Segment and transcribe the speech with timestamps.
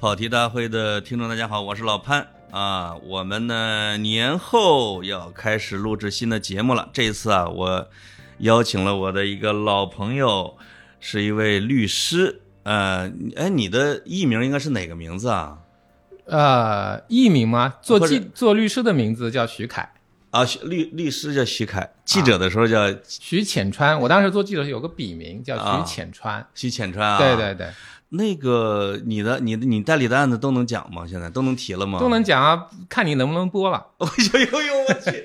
[0.00, 2.94] 跑题大会的听众，大家好，我是老潘啊。
[3.02, 6.88] 我们呢年后要开始录制新的节目了。
[6.92, 7.88] 这一次啊，我
[8.38, 10.56] 邀请了我的一个老朋友，
[11.00, 12.42] 是一位律师。
[12.62, 15.58] 呃，哎，你的艺名应该是哪个名字啊？
[16.26, 17.74] 呃，艺名吗？
[17.82, 19.92] 做记做律师的名字叫徐凯，
[20.30, 23.98] 啊，徐律律师叫徐凯，记者的时候叫徐浅川。
[23.98, 26.46] 我当时做记者有个笔名叫啊徐浅川。
[26.54, 27.18] 徐浅川啊。
[27.18, 27.66] 对对对，
[28.10, 31.06] 那个你的你的你代理的案子都能讲吗？
[31.06, 31.98] 现在都能提了吗？
[32.00, 33.84] 都能讲啊，看你能不能播了。
[33.98, 34.08] 哎
[34.40, 34.74] 呦呦呦！
[34.88, 35.22] 我去！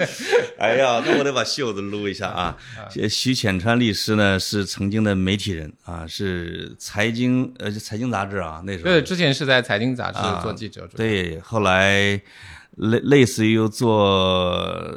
[0.60, 2.58] 哎呀，那我得把袖子撸一下啊。
[2.92, 12.20] 这 徐浅川律师呢，是曾经的媒体人啊，是财经呃财经杂志啊那时候对，之前是在财经杂志啊做记者。，对，后来
[12.76, 14.94] 类类似于又做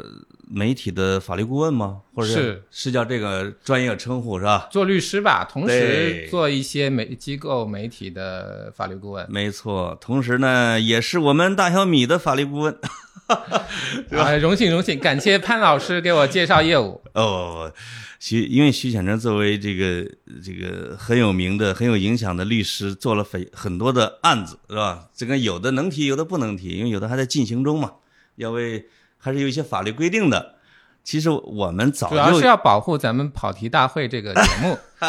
[0.48, 2.02] 媒体的法律顾问吗？
[2.14, 4.68] 或者是是叫这个专业称呼是吧？
[4.70, 9.26] 做律师吧，同时做一些媒机构媒体的法律顾问。
[9.29, 12.79] 没错，同时呢，也是我们大小米的法律顾问。
[13.26, 17.02] 啊，荣幸荣幸，感谢潘老师给我介绍业务。
[17.15, 17.73] 哦，
[18.20, 20.09] 徐，因为徐显成作为这个
[20.45, 25.09] 这个很有名的、很有影响的律师，做了很很多的案子，是吧？
[25.13, 27.95] 这个有的能提，有的不能提，因为有的还在进行中嘛，
[28.37, 28.87] 要为
[29.27, 30.55] 还是有一些法律规定的。
[31.02, 34.79] 其实我们早主要就是要保护咱们跑题大会这个节目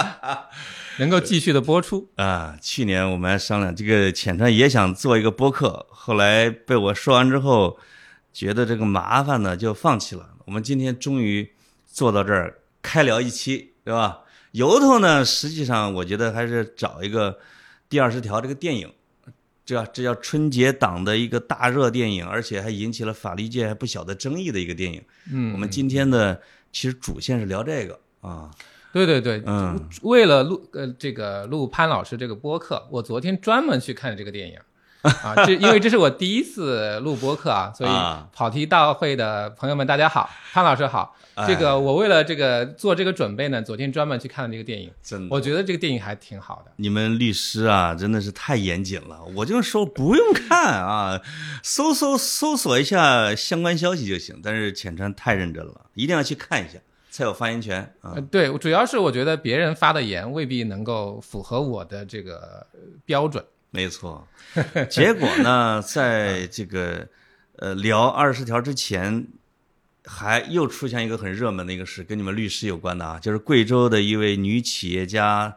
[1.00, 2.10] 能够继续的播出。
[2.16, 7.78] 啊，去年我们还商量，这个浅川也想做一个播客，后来被我说完之后，
[8.34, 10.30] 觉得这个麻烦呢，就放弃了。
[10.46, 11.52] 我们今天终于
[11.86, 14.22] 做到这儿，开聊一期，对吧？
[14.52, 17.40] 由头呢，实际上我觉得还是找一个
[17.90, 18.92] 第二十条这个电影，
[19.68, 25.04] 这这叫春节档的一个大热电影，而且还引起了法律界还不小的争议的一个电影。
[25.30, 28.50] 嗯，我们今天的其实主线是聊这个啊，
[28.94, 34.58] 对对对，嗯，为了录呃这个录潘老师这个播客，我昨天专门去看这个电影。
[35.24, 41.16] 啊，这因为这是我第一次录播客啊，所以啊跑题大会的朋友们大家好， 潘老师好。
[41.38, 45.36] 这哎个我为了这个做这个准备呢，昨天专门去看了这个电影，真的。
[45.36, 46.72] 我觉得这个电影还挺好的。
[46.78, 49.20] 你们律师啊，真的是太严谨了。
[49.36, 51.22] 我就说不用看啊，
[51.62, 54.42] 搜搜搜索一下相关消息就行。
[54.44, 56.80] 但是浅川太认真了，一定要去看一下，
[57.12, 58.22] 才有发言权啊呃，。
[58.22, 63.46] 对，主要是我觉得别人发的言未必能够符合我的这个呃标准。
[63.78, 64.28] 没错。
[64.90, 67.08] 结果呢，在这个
[67.58, 69.28] 呃聊二十条之前，
[70.04, 75.56] 还又出现一个很热门的一个事，跟你们律师有关的啊，就是贵州的一位女企业家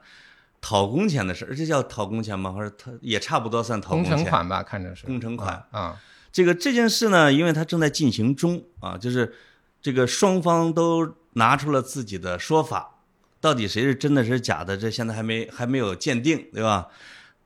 [0.61, 1.55] 讨工钱的事儿。
[1.55, 2.53] 这叫讨工钱吗？
[2.53, 4.19] 还是他也差不多算讨工钱？
[4.19, 5.99] 程款吧，看着是工程款啊、
[6.31, 9.35] 这个这件事呢，因为它正在进行中啊，就是
[9.81, 12.99] 这个双方都拿出了自己的说法，
[13.41, 16.89] 到底谁是真的谁是假的，这现在还没还没有鉴定，对吧？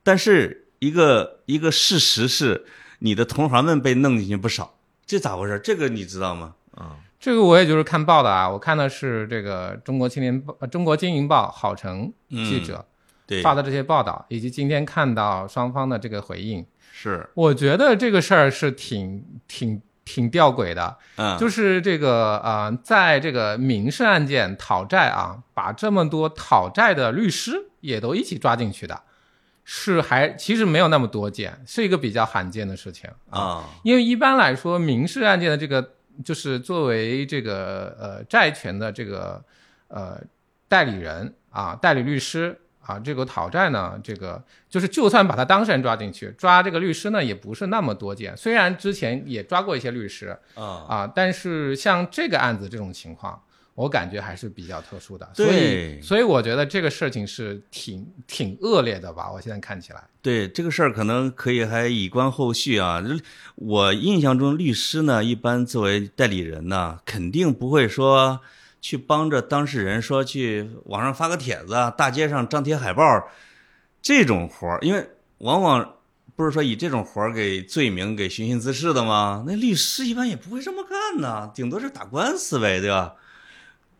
[0.02, 2.64] 但是一个一个事实是，
[2.98, 4.74] 你的同行们被弄进去不少，
[5.06, 5.58] 这咋回事？
[5.64, 6.54] 这个你知道吗？
[6.72, 12.84] 啊，这个我也就是看报的啊，我看的是这个中国青年报、呃中国经营报郝成记者
[13.26, 20.98] 对，发的这些报道，以及今天看到双方的这个回应，是，我觉得这个事儿是挺挺挺吊诡的。
[21.16, 29.00] 嗯，就是这个呃，在这个民事案件讨债啊，把这么多讨债的律师也都一起抓进去的，
[29.64, 33.40] 是还其实没有那么多见，是一个比较罕见的事情啊。
[33.40, 39.42] 啊，因为一般来说，民事案件的这个就是作为这个呃债权的这个
[39.88, 40.20] 呃
[40.68, 48.36] 代理人啊，代理律师啊，这个讨债呢，这个就是就算把他当事人抓进去，抓这个律师呢，也不是那么多见。
[48.36, 53.42] 虽然之前也抓过一些律师啊，啊，但是像这个案子这种情况。
[53.74, 59.32] 我感觉还是比较特殊的，所对以所以我觉得这个事情是挺挺恶劣的吧？
[59.32, 63.02] 我现在看起来，对这个事儿，可能可以还以观后续啊。
[63.56, 68.40] 我印象中，律师呢，一般作为代理人呢，肯定不会说
[68.80, 73.02] 去帮着当事人说去网上发个帖子啊，大街上张贴海报
[74.00, 75.04] 这种活儿，因为
[75.38, 75.96] 往往
[76.36, 79.42] 不是说以这种活儿给罪名给寻衅滋事的吗？
[79.48, 83.14] 那律师一般也不会这么干呢，顶多是打官司呗，对吧？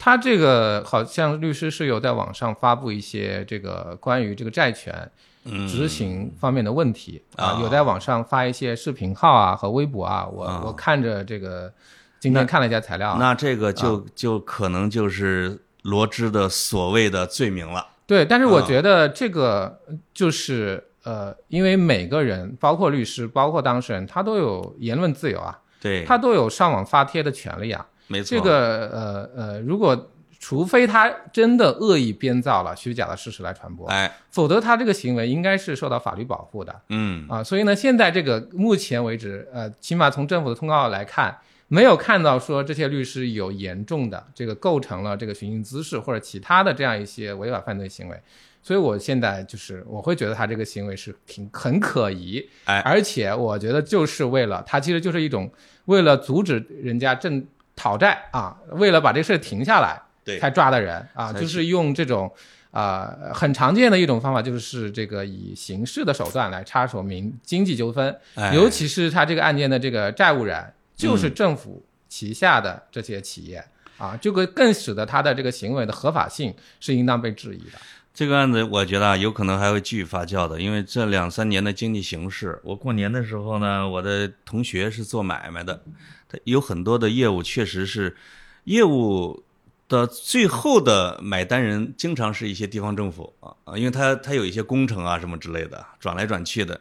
[0.05, 5.11] 他这个好像律师是有在网上发布一些这个关于这个债权
[5.47, 10.63] 嗯，执行方面的问题、啊啊，有在网上发一些视频号啊和微博啊，我、啊。
[10.63, 11.73] 我看着这个
[12.21, 17.87] 今天看了一下材料啊，那这个就就可能就是罗织的所谓的罪名了。
[18.07, 18.65] 对，但是我啊。
[18.69, 19.81] 觉得这个
[20.13, 27.87] 就是、呃，因为每个人，包括律师，包括当事人，他都有言论自由啊，对，他都有上网发帖的权利啊。
[28.07, 37.43] 没错，这个呃呃，如果除非他真的恶意编造了虚假的事实来传播，哎，否则他这个行为应该是受到法律保护的嗯啊。
[37.43, 41.35] 所以呢，现在这个目前为止，呃，起码从政府的通告来看，
[41.69, 48.21] 没有看到说这些律师有严重的这个构成了这个寻衅滋事或者其他的这样一些违法犯罪行为。
[48.63, 55.51] 所以我现在就是我会觉得他这个行为是挺很可疑，哎而且我觉得就是为了他其实就是一种
[55.87, 62.33] 为了阻止人家正讨债啊，为了把这事儿停下来，对才抓的人啊，就是用这种
[62.71, 73.65] 啊、呃很常见的一种方法，就是这个以刑事的手段来插手民经济纠纷，哎尤其是他这个案件的这个债务人就是政府旗下的这些企业。
[73.97, 77.79] 啊，这个更使得他的这个行为的合法性是应当被质疑的。
[78.13, 85.81] 这个案子，我觉得啊，有可能还会继续发酵的，因为这两三年的经济形势，我过年的时候呢，我的同学是做买卖的，
[86.24, 88.17] 他有很多的业务确实是
[88.65, 89.45] 业务
[89.89, 96.81] 的最后的买单人，经常是一些地方政府啊啊，因为他他有一些工程啊什么之类的，转来转去的，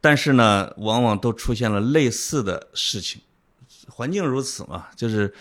[0.00, 3.20] 但是呢，往往都出现了类似的事情，
[3.88, 5.32] 环境如此嘛，就是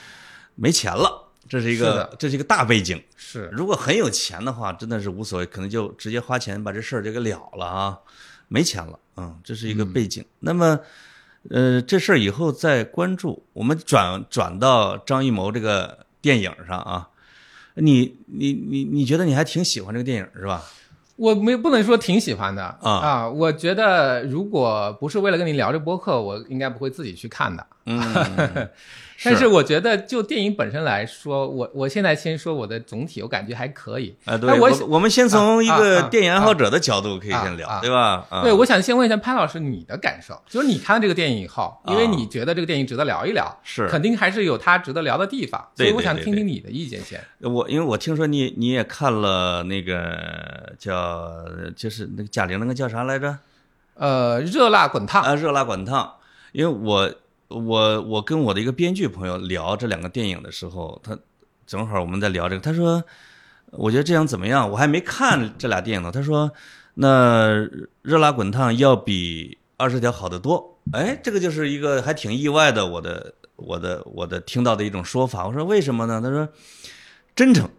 [0.55, 3.01] 没钱了，这是一个是这是一个大背景。
[3.15, 7.99] 是，如果很有钱的话，真的是无所谓，可能就直接花钱把这事儿就给了了啊。
[8.49, 10.23] 没钱了，嗯，这是一个背景。
[10.39, 10.79] 那么，
[11.49, 13.43] 呃，这事儿以后再关注。
[13.53, 17.09] 我们转转到张艺谋这个电影上啊，
[17.75, 20.63] 你你你你觉得你还挺喜欢这个电影是吧？
[21.15, 27.65] 我没不能说挺喜欢的啊啊我觉得如果不是为了跟你聊这播客，我应该不会自己去看的。
[27.85, 28.01] 嗯，
[29.23, 34.15] 但是我觉得就电影本身来说，我我现在先说我的总体，我感觉还可以。
[34.25, 38.25] 啊，对，哎我我我们先从一个电影爱好者的角度可以先聊，啊啊对吧？
[38.29, 47.23] 啊对，我想先问一下潘老师你的感受，就是你看这个电影以后，因为啊你觉得这个电影值得聊一聊，是肯定还是有它值得聊的地方，所以我想听听你的意见先。
[47.39, 51.31] 我因为我听说你你也看了那个叫
[51.75, 53.37] 就是那个贾玲那个叫啥来着？
[53.95, 56.15] 呃，热辣滚烫，啊，热辣滚烫。
[56.51, 57.11] 因为我
[57.59, 61.17] 我我跟我的一个编剧朋友聊这两个电影的时候，他
[61.65, 63.03] 正好我们在聊这个，他说
[63.71, 64.69] 我觉得这样怎么样？
[64.69, 66.11] 我还没看这俩电影呢。
[66.11, 66.51] 他说
[66.95, 67.67] 那
[68.01, 70.79] 热辣滚烫要比二十条好得多。
[70.91, 75.47] 哎，这个就是一个还挺意外的，我的我的我的听到的一种说法。
[75.47, 76.21] 我说为什么呢？
[76.21, 76.47] 他说
[77.35, 77.69] 真诚。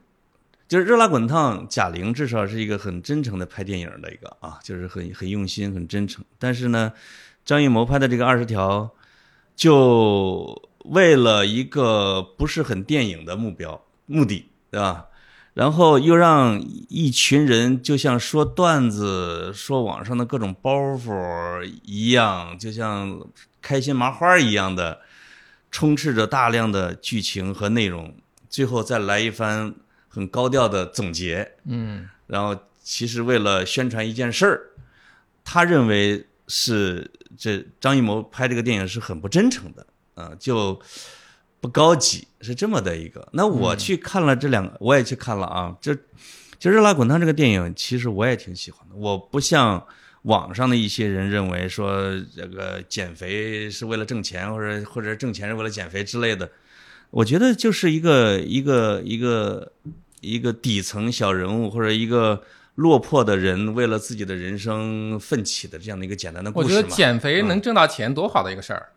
[0.66, 6.24] 就是热辣滚烫，贾玲至少是一个很真诚的拍电影的一个啊，就是很很用心、很真诚。
[6.38, 6.90] 但是呢，
[7.44, 8.90] 张艺谋拍的这个二十条，
[9.56, 15.06] 就为了一个不是很电影的目标目的，对吧？
[15.54, 23.20] 然后又让一群人就像说段子、说网上的各种包袱一样，就像
[23.62, 25.00] 开心麻花一样的，
[25.70, 28.16] 充斥着大量的剧情和内容，
[28.50, 29.72] 最后再来一番
[30.08, 31.52] 很高调的总结。
[31.66, 34.60] 嗯然后其实为了宣传一件事儿，
[35.44, 40.80] 他认为是这张艺谋拍这个电影是很不真诚的，啊、就
[41.60, 43.26] 不高级，是这么的一个。
[43.32, 45.76] 那我去看了这两个，我也去看了啊。
[45.80, 46.00] 这其
[46.62, 48.94] 实《热辣滚烫》这个电影，其实我也挺喜欢的。
[48.94, 49.86] 我不像
[50.22, 56.50] 网上的一些人认为说这个减肥是为了挣钱，或者或者挣钱是为了减肥之类的。
[57.10, 59.72] 我觉得就是一个一个一个
[60.20, 62.42] 一个底层小人物或者一个
[62.76, 66.82] 落魄的人为了自己的人生奋起的这样的一个简单的故我事嘛。
[66.82, 68.90] 觉得减肥能挣到钱多好的一个事儿。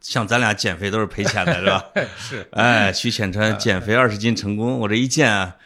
[0.00, 1.84] 像咱俩减肥都是赔钱的，是吧？
[2.18, 5.56] 是，哎，徐浅川减肥二十斤成功，我这一见啊，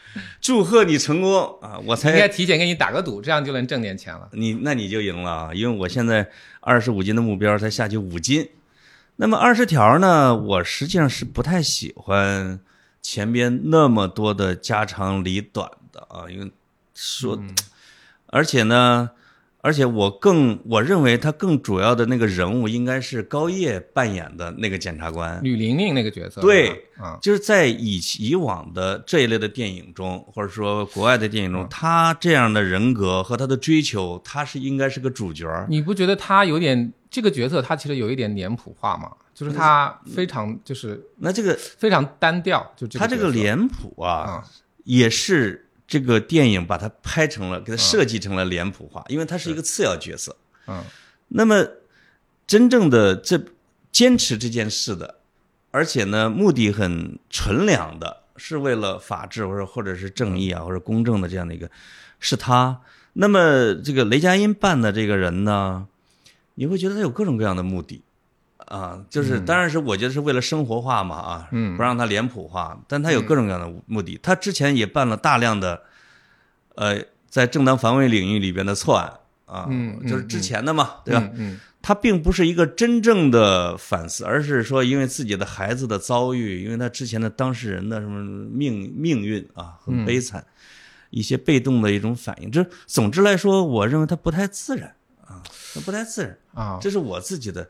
[0.40, 1.76] 祝贺你成功啊！
[1.84, 4.28] 我才应该才提前给你打个赌，这样就能挣点钱了。
[4.32, 8.48] 你那你就赢了啊，因为我现在二十五斤的目标才下去五斤。
[9.16, 12.60] 那么二十条呢，我实际上是不太喜欢
[13.02, 16.52] 前边那么多的家长里短的啊，因为
[16.98, 17.40] 说，
[18.26, 19.10] 而且呢，
[19.60, 26.84] 而且我更我认为他更主要的那个人物应该是高叶扮演的那个检察官，吕玲玲那个角色，对
[27.22, 35.66] 就是在以以往的这一类的电影中，或者说国外的电影中，他这样的人格和他的追求，他是应该是个主角儿。
[35.70, 39.12] 你不觉得他有点这个角色，他其实有一点脸谱化吗？
[39.32, 44.44] 就是他非常就是那这个非常单调，就这他这个脸谱啊啊，
[44.82, 50.36] 也是这个电影把它拍成了，给它设计成了脸谱化，因为他是一个次要角色。
[50.68, 50.84] 嗯
[51.28, 51.66] 那么，
[52.46, 53.38] 真正的这
[53.90, 55.16] 坚持这件事的，
[55.70, 61.70] 而且呢，目的很纯良的，是为了法治或者或者是正义啊，或者公正的这样的一个，
[62.20, 62.80] 是他。
[63.14, 65.86] 那么这个雷佳音扮的这个人呢，
[66.54, 68.02] 你会觉得他有各种各样的目的，
[68.68, 74.18] 啊，就是当然是我觉得是为了生活化嘛啊，嗯不让它脸谱化，但他有各种各样的目的。
[74.22, 75.82] 他之前也办了大量的，
[76.74, 79.12] 呃，在正当防卫领域里边的错案
[79.46, 79.68] 啊，
[80.06, 81.20] 就是之前的嘛，对吧？
[81.34, 88.20] 嗯嗯他并不是一个真正的反思，而是说因为自己的孩子的遭遇，因为他之前的当事人的什么
[88.52, 90.44] 命命运啊，很悲惨，
[91.10, 92.50] 一些被动的一种反应。
[92.50, 94.92] 这总之来说，我认为他不太自然
[95.24, 95.40] 啊，
[95.72, 96.36] 他不太自然。
[96.52, 97.66] 啊，这是我自己的，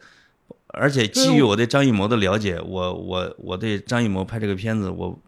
[0.68, 5.18] 而且基于我对张艺谋的了解，我我我对张艺谋拍这个片子，我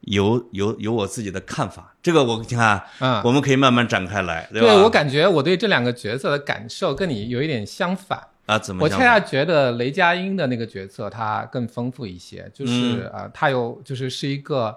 [0.00, 1.94] 有有有我自己的看法。
[2.02, 4.66] 这个我你看，嗯我们可以慢慢展开来，对吧？
[4.66, 8.20] 对我感觉我对这两个角色的感受跟你有一点相反。
[8.46, 8.88] 啊，怎么我？
[8.90, 14.76] 恰恰觉得雷佳音的那个角色他更丰富一些，就是呃他有就是是一个，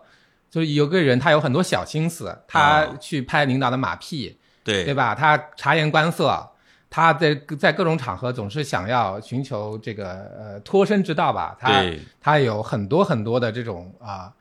[0.49, 5.13] 就是有个人他有很多小心思，他哦去拍领导的马屁，对对吧？
[5.13, 6.49] 他察言观色，
[6.89, 11.55] 他在在各种场合总是想要寻求这个呃脱身之道吧。
[11.59, 11.83] 他
[12.21, 14.31] 他有很多很多的这种啊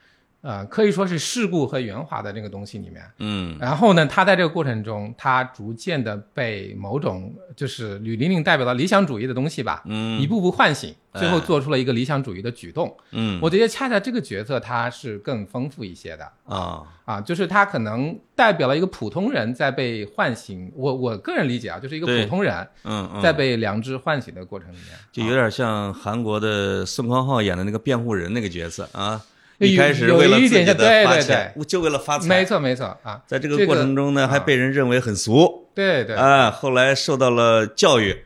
[0.47, 3.03] 呃可以说是世故和圆滑的那个东西里面。
[3.19, 12.97] 嗯然后呢，他在这个过程中，他逐渐的被某种就是吕玲玲代表的理想主义的东西吧，嗯一步步唤醒，最后哎做出了一个理想主义的举动。
[13.11, 20.71] 嗯我觉得恰恰这个角色他是更丰富一些的啊啊，就是他可能代表了一个普通人在被唤醒。
[20.77, 38.17] 我我个人理解啊，就是一个普通人嗯嗯，在被良知唤醒的过程里面，就有点像韩国的宋康昊演的那个辩护人那个角色啊，有一开始有为了自己的对对发钱，就为了发财，没错没错啊，在这个过程中呢，啊还被人认为很俗对对啊，后来受到了教育，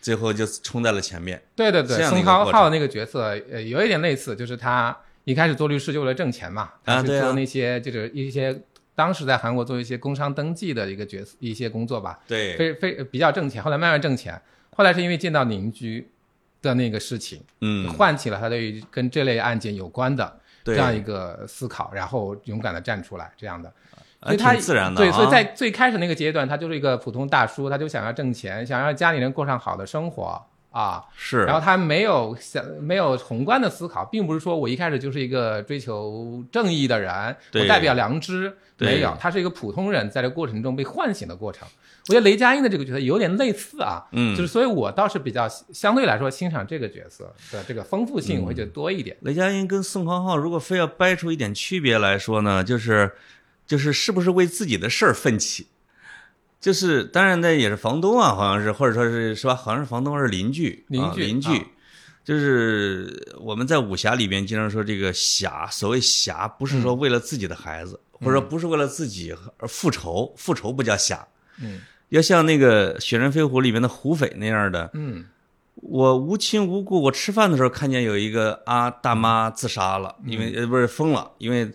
[0.00, 1.42] 最后就冲在了前面。
[1.56, 8.58] 对对对，宋个过程康昊那个角色，呃，有一点类似，就是他一开始做律师就为了挣钱嘛，他啊做那些就是一些
[8.94, 14.40] 当时在韩国做一些工商登记的一个角色一些工作吧，对，非非比较挣钱，后来慢慢挣钱，
[14.74, 16.08] 后来是因为见到邻居
[16.60, 20.40] 的那个事情，嗯，唤起了他对于跟这类案件有关的
[20.74, 23.72] 这，样一个思考，然后勇敢的站出来这样的。
[24.22, 31.04] 所以他自然的对，所以啊在最开始那个阶段，他就是一个普通大叔，他就想要挣钱，想让家里人过上好的生活啊。
[31.14, 41.68] 是，然后他没有想没有宏观的思考，并不是说我一开始就是一个追求正义的人，对我代表良知，对没有，他是一个普通人，在这个过程中被唤醒的过程。
[42.08, 49.16] 我觉得雷佳音的这个角色有点类似啊，嗯，就是所以我倒是比较相对来说欣赏这个角色的这个丰富嗯性，我会觉得多一点。
[49.20, 53.12] 雷佳音跟宋康昊如果非要掰出一点区别来说呢，就是
[53.66, 55.66] 就是是不是为自己的事儿奋起，
[56.60, 61.48] 就是当然那也是房东啊，好像是或者说是是吧，好像是房东还是邻居，邻居啊、邻居。
[61.50, 61.64] 啊。
[62.24, 71.26] 就是我们在武侠里边经常说，这个侠，所谓侠，不是说为了自己的孩子，或者说不是为了自己而复仇，复仇不叫侠，
[71.58, 75.24] 嗯要像那个《雪人飞狐》里面的胡斐那样的，嗯
[75.74, 81.70] 我无亲无故，我吃饭的时候看见有一个啊大妈自杀了，因为呃不是疯了，因为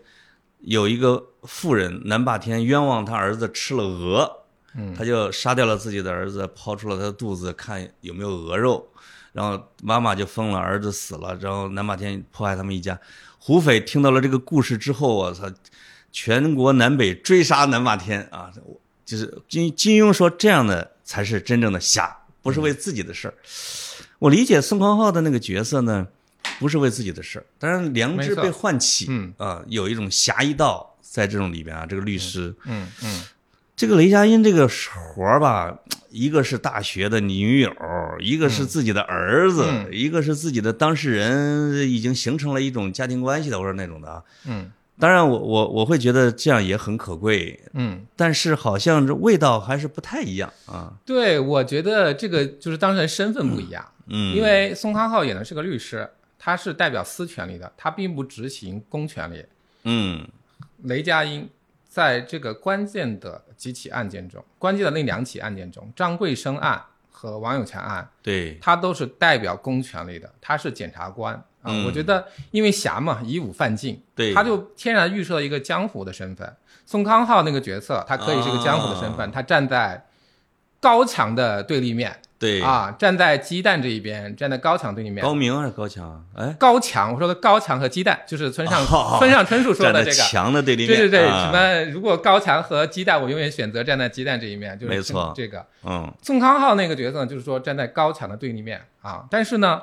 [0.59, 4.29] 有一个妇人南霸天冤枉他儿子吃了鹅，
[4.75, 8.85] 嗯他就杀掉了自己的儿子，抛出了他的肚子看有没有鹅肉，
[9.31, 12.99] 然后妈妈就疯了，儿子死了，然后南霸天迫害他们一家。
[13.39, 15.49] 胡斐听到了这个故事之后，我操，
[16.11, 18.51] 全国南北追杀南霸天啊！
[19.05, 23.33] 就是金金庸说这样的才是真正的侠，不是为自己的事儿。
[24.19, 26.07] 我理解宋康昊的那个角色呢，
[26.59, 31.85] 不是为自己的事儿，当然良知被唤起，嗯啊，有一种侠义道在这种里边啊。
[31.85, 33.21] 这个律师，嗯嗯
[33.75, 35.77] 这个雷佳音这个活儿吧，
[36.09, 37.71] 一个是大学的女友，
[38.19, 44.23] 一个是自己的儿子，嗯一个是自己的当事人，已经形成了一种家庭关系的，或者那种的啊。
[44.45, 50.93] 嗯当然我，我我会觉得这样也很可贵，嗯，但是好像这味道还是不太一样啊。
[51.03, 53.83] 对，我觉得这个就是当事人身份不一样。
[54.07, 56.07] 嗯，因为宋康昊演的是个律师，
[56.37, 59.43] 他是代表私权利的，他并不执行公权力。
[59.85, 60.27] 嗯
[60.83, 61.49] 雷佳音
[61.87, 71.71] 在这个关键的几起案件中，关键的那两起案件中，张桂生案和王永强案，对，他都是代表公权力的，他是检察官啊。
[71.71, 76.55] 嗯我觉得，因为侠嘛，以武犯禁，对他就天然预设了一个江湖的身份。
[76.85, 80.05] 宋康昊那个角色，他可以是个江湖的身份，啊他站在
[80.79, 85.23] 高墙的对立面对，啊，站在鸡蛋这一边，站在高墙对立面。
[85.23, 86.21] 高明还是高强？
[86.35, 90.17] 哎，高墙，我说的高墙和鸡蛋，就是村上、哦村上春树说的这个。
[90.17, 91.91] 墙的对立面，对对对，啊什么？
[91.91, 95.65] 如果高墙和鸡蛋，我永远选择站在鸡蛋这一面，就是没错这个。
[95.85, 99.23] 嗯宋康昊那个角色呢，就是说站在高墙的对立面啊。
[99.31, 99.81] 但是呢，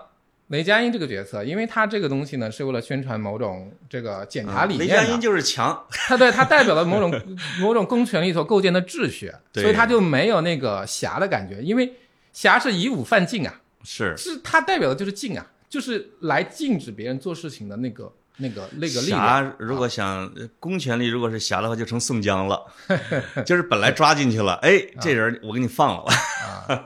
[0.51, 7.11] 雷佳音这个角色，因为他这个东西呢是为了宣传某种这个检查理雷念的，佳音就是强，他对他代表了某种
[7.61, 11.93] 某种公权力所构建的秩序，对所以他就没有那个侠的感觉，因为
[12.33, 13.61] 侠是以武犯禁啊。
[13.83, 19.19] 是是他代表的就是禁啊，就是来禁止别人做事情的那个那个那个力量。
[19.19, 22.61] 侠如果想呃公权力，如果是侠的话，就成宋江了，
[23.47, 26.05] 就是本来抓进去了，哎， 这人我给你放了，
[26.69, 26.77] 啊，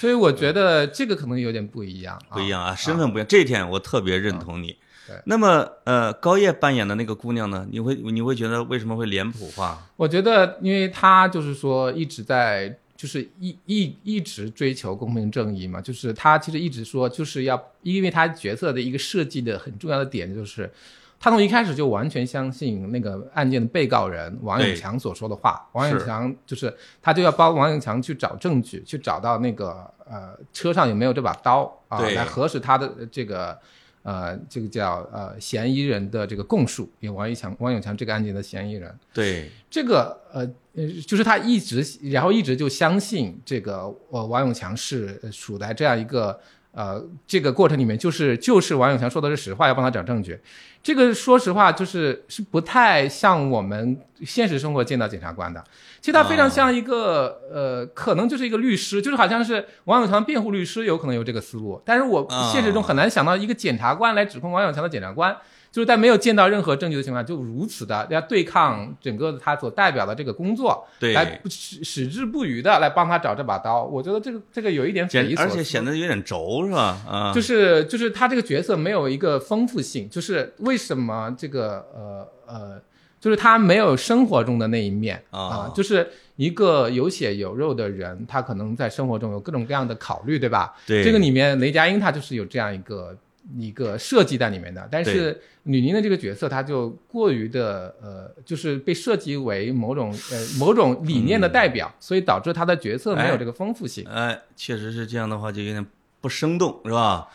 [0.00, 4.74] 所以我觉得这个可能有点不一样，不一样啊，身份不一样，这一点我特别认同你。
[5.06, 9.78] 对那么呃，高叶扮演的那个姑娘呢，你会你会觉得为什么会脸谱化？
[9.96, 20.70] 我觉得，因为她就是说一直在，就是一一一直追求公平正义嘛，就是她其实一直说就是要，因为她角色的一个设计的很重要的点就是，
[21.20, 33.56] 他从一开始就完全相信那个案件的被告人王永强所说的话，王永强就是他就要帮王永强去找证据，去找到那个呃车上有没有这把刀啊，来核实他的这个。
[34.02, 40.40] 呃，这个叫呃嫌疑人的这个供述，有王永强王永强这个案件的嫌疑人，对，这个呃
[40.74, 46.40] 呃，就是他一直，然后一直就相信这个呃王永强是呃处在这样一个
[46.72, 50.38] 呃这个过程里面，就是就是王永强说的是实话，要帮他找证据。
[50.82, 55.62] 这个说实话就是是不太像我们现实生活见到检察官的，
[56.00, 65.36] 其实他非常像一个、呃，可能就是一个律师，就是好像是王永强辩护律师有可能有这个思路，但是我啊现实中很难想到一个检察官来指控王永强的检察官。
[65.72, 73.84] 就是在没有见到任何证据的情况下，就如此的要对抗整个他所代表的这个工作，对来矢矢志不渝的来帮他找这把刀。
[73.84, 77.00] 我觉得这个这个有一点匪夷所思，而且显得有点轴是吧？
[77.08, 82.82] 啊，就是就是他这个角色没有一个丰富性，就是为什么这个呃呃，
[83.20, 90.74] 就是他没有生活中的那一面啊啊，就是一个有血有肉的人，他可能在生活中有各种各样的考虑，对吧？
[90.86, 93.16] 对这个里面雷佳音他就是有这样一个
[93.58, 104.04] 一个设计在里面的，但是吕宁的这个角色他就过于的呃，就是被设计为某种呃某种理念的代表，所以导致他的角色没有这个丰富性。
[104.08, 105.84] 哎，确实是这样的话，就有点
[106.20, 107.28] 不生动是吧？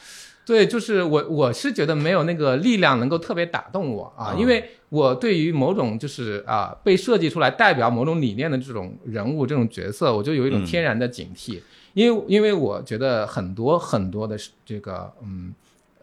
[0.45, 10.65] 对，就是我我是觉得没有那个力量能够特别打动我啊，嗯因为我对于某种就是啊被设计出来代表某种理念的这种人物这种角色，我就有一种嗯。
[10.65, 11.59] 天然的警惕，
[11.93, 15.51] 因为因为我觉得很多很多的是这个嗯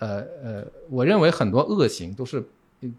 [0.02, 2.44] 呃呃，我认为很多恶行都是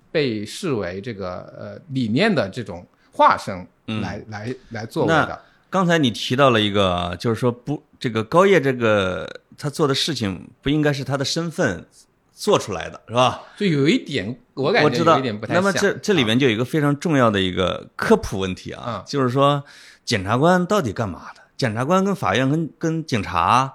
[0.09, 5.41] 被视为这个呃理念的这种化身嗯来、来来作为那的。
[5.69, 11.85] 刚才你提到了一个，就是说不，这个高叶这个他做的事情不应该是他的身份
[12.31, 13.41] 做出来的，是吧？
[13.57, 15.45] 就有一点，我感觉我知道有一点不。
[15.45, 15.61] 太像。
[15.61, 19.63] 那么这这里啊面就有一个非常重要的一个科普问题啊，嗯就是说
[20.05, 21.41] 检察官到底干嘛的？
[21.57, 23.73] 检察官跟法院跟跟警察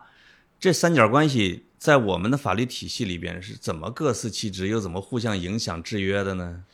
[0.59, 6.65] 这三角关系，在我们的法律体系里边是怎么各司其职，又怎么互相影响制约的呢？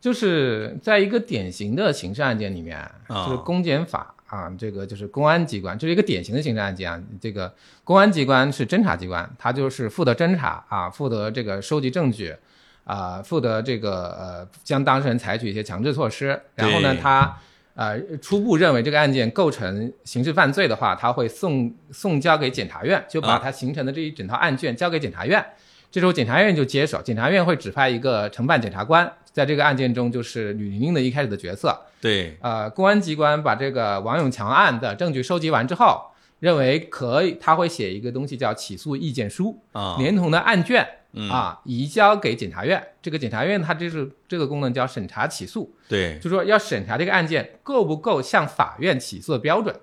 [0.00, 7.02] 就是在一个典型的刑事案件里面，啊就是公检法啊，这个就是公安机关，这是一个典型的刑事案件啊。
[7.20, 12.36] 这个公安机关是侦查机关，它就是负责侦查啊，负责这个收集证据
[12.84, 16.38] 啊，负责这个呃将当事人采取一些强制措施。
[16.54, 17.38] 然后呢对，他
[17.74, 25.44] 呃初步认为这个案件构成刑事犯罪的话，他会送送交给检察院，就把他形成的这一整套案卷交给检察院。
[25.90, 31.80] 这时候检察院就接手，检察院会指派一个承办检察官，在这个案件中就是吕玲玲的一开始的角色。
[32.00, 36.02] 对，呃，公安机关把这个王永强案的证据收集完之后，
[36.44, 42.86] 认为可以，他会写一个东西叫起诉意见书，啊，连同的案卷嗯啊移交给检察院。
[43.00, 49.74] 这个检察院它这是这个功能叫审查起诉，对，就说要审查这个案件够不够向法院起诉的标准。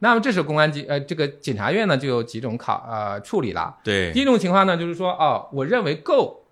[0.00, 3.76] 那么这时候公安机呃这个检察院呢就有几种考呃处理了。
[3.84, 6.44] 对第，一种情况呢，就是说，哦，我认为够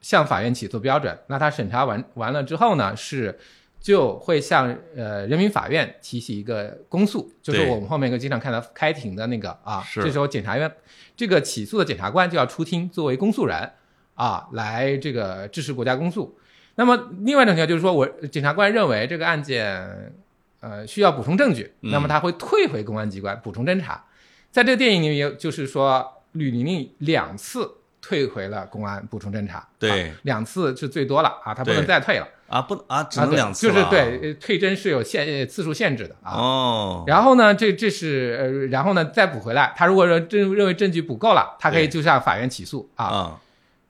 [0.00, 3.38] 向法院起诉标准，那他审查完完了之后呢，是
[3.82, 10.00] 就会向呃人民法院提起一个公诉，就是我们后面会经常看到开庭的那个啊，是。
[10.02, 10.72] 这时候检察院
[11.16, 13.72] 这个起诉的检察官就要出庭作为公诉人
[14.14, 16.38] 啊，来这个支持国家公诉。
[16.76, 20.14] 那么另外一种情况就是说我检察官认为这个案件
[20.60, 21.90] 呃需要补充证据，嗯。
[21.90, 24.04] 那么他会退回公安机关补充侦查。
[24.52, 27.68] 在这个电影里面，就是说吕玲玲两次
[28.00, 30.08] 退回了公安补充侦查，对。
[30.08, 36.36] 啊两次是最多了啊，他不能再退了，啊，不啊，只能两次就是对呃退侦是有限呃次数限制的啊。
[36.36, 43.06] 哦，然后呢，这这是呃，然后呢再补回来，他如果说认认为证据补够了，他可以就向法院起诉啊。
[43.06, 43.40] 啊，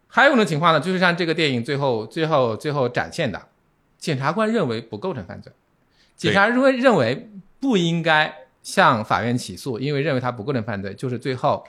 [0.06, 3.42] 还有一种情况呢，就是像这个电影最后最后最后展现的，
[3.98, 5.52] 检察官认为不构成犯罪，
[6.16, 11.64] 检察认为认为不应该向法院起诉，因为认为他不构成犯罪，就是最后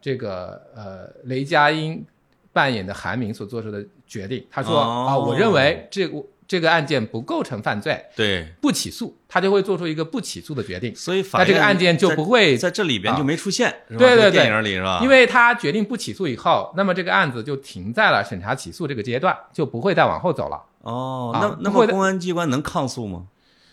[0.00, 2.02] 这个呃雷佳音
[2.50, 4.44] 扮演的韩明所做出的决定。
[4.50, 10.92] 他说哦啊，我认为这个这个案件不构成犯罪，对，不起诉，他就会做出一个不起诉的决定。
[10.96, 14.98] 所以法那这个院案件就在不会在这里边就没出现，是吧对对电对影里是吧？
[15.00, 20.60] 因为他决定不起诉以后，那么这个案子就停在了审查起诉这个阶段，就不会再往后走了。
[20.80, 23.26] 哦，啊那那么公安机关能抗诉吗？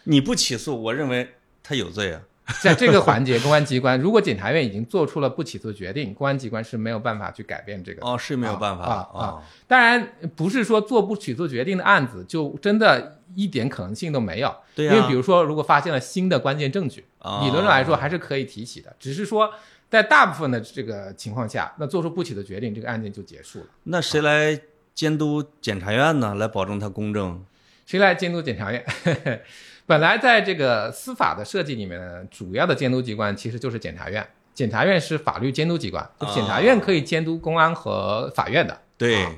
[0.04, 1.30] 你不起诉，我认为
[1.64, 2.22] 他有罪啊。
[2.64, 8.06] 在这个环节，公安机关如果检察院已经做出了不起诉决定，公安机关是没有办法去改变这个。
[8.08, 14.56] 哦，是没有办法啊啊哦当然，不是说做不起诉决定的案子就真的一点可能性都没有。
[14.74, 19.52] 对呀因为比如说，如果发现了新的关键证据，哦理论上来说还是可以提起的，只是说
[19.90, 23.66] 在大部分的这个情况下，那做出不起的决定，这个案件就结束了。
[23.84, 24.58] 那谁来
[24.96, 26.34] 监督检察院呢？
[26.36, 27.44] 来保证它公正？
[27.86, 28.84] 谁来监督检察院？
[29.88, 34.24] 本来在这个司法的设计里面呢，主要的监督机关其实就是检察院。
[34.54, 38.78] 检察院是法律监督机关，就检察院可以监督公安和法院的。
[38.98, 39.32] 对，啊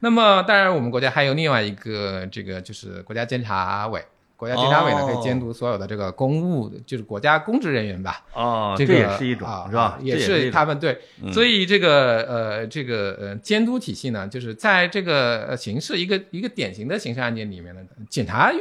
[0.00, 4.02] 那么，当然我们国家还有另外一个这个就是国家监察委，
[4.36, 8.24] 国家监察委呢哦可以监督所有的这个公务，就是国家公职人员吧。
[8.32, 9.98] 哦，这个也是一种啊是吧啊？
[10.02, 18.60] 也是他们对，嗯所以这个呃这个呃监督体系呢，就是在这个呃刑事一个一个典型的刑事案件里面呢，检察院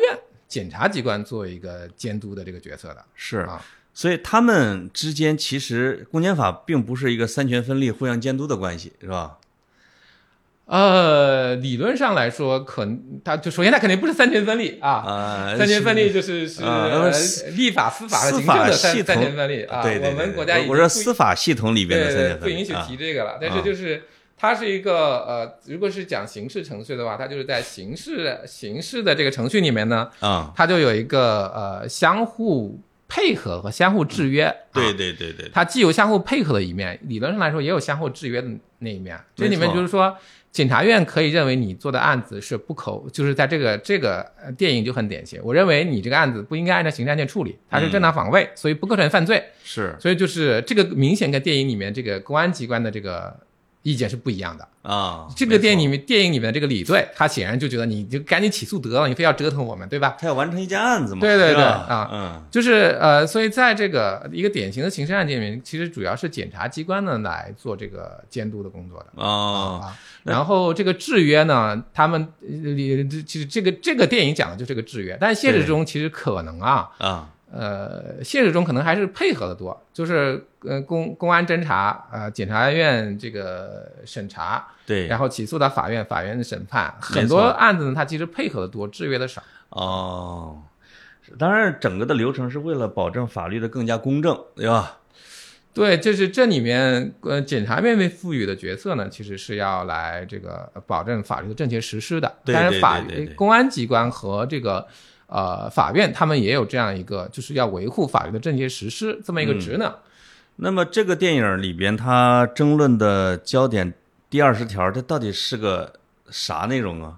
[0.54, 3.60] 检察机关做一个监督的这个角色的是啊。
[3.92, 9.40] 所以他们之间其实公检法并不是一个三权分立、互相监督的关系，是吧？
[10.66, 14.90] 呃，理论上来说，可能它就首先它肯定不是三权分立啊。
[14.90, 16.62] 啊，三权分立就是是
[17.52, 19.82] 立法、司法和司行政法的三系统三权分立啊。
[19.82, 23.38] 对对对，我们国家我我说司法系统里边的三权分立不允许啊提这个了。
[23.42, 24.04] 但啊是就是
[24.38, 34.54] 它是一个呃，如果是讲刑事程序的话，它就是在刑事刑事的这个程序里面呢，啊，它就有一个呃相互配合和相互制约。
[34.74, 38.48] 对啊，对对对，它既有相互配合的一面，理论上来说也有相互制约的
[38.80, 39.20] 那一面。
[39.36, 40.16] 这里面就是说。
[40.54, 45.42] 检察院可以认为你做的案子是不可，就是在这个这个呃电影就很典型。
[45.44, 49.44] 我认为你这个案子不应该按照刑事案件处理，它是正当防卫，所以不构成犯罪。
[49.64, 53.36] 是所以就是这个明显跟电影里面这个公安机关的这个
[53.84, 54.68] 意见是不一样的。
[54.82, 60.18] 啊，这个电影里面电影里面的这个李队，他显然就觉得你就赶紧起诉得了，你非要折腾我们，对吧？
[60.20, 69.06] 他要完成一件案子嘛，对对对啊嗯，就是呃，所以在这个一个典型的刑事案件里面，其实主要是检察机关呢来做这个监督的工作的。
[69.16, 89.44] 哦，啊，然后这个制约呢，他们呃里其实这个这个电影讲的就是这个制约，但现实中其实可能啊，啊，呃，现实中可能还是配合的多，就是呃公公安侦查，呃检察院这个审查，对，然后起诉到法院，法院的审判，很多案子呢，它其实配合的多，制约的少。
[89.70, 90.64] 哦，
[91.38, 94.98] 当然，整个的流程是为了保证法律的更加公正，对吧？
[95.76, 102.32] 对，就是这里面呃检察院被赋予的角色呢，其实是要来这个保证法律的正确实施的。
[102.46, 103.02] 但是法
[103.36, 104.88] 公安机关和这个
[105.34, 109.92] 呃法院，他们也有这样一个，就是要维护法律的正确实施这么一个职能。
[110.58, 113.92] 那么这个电影里边，他争论的焦点
[114.30, 115.94] 第二十条，这到底是个
[116.30, 117.18] 啥内容啊？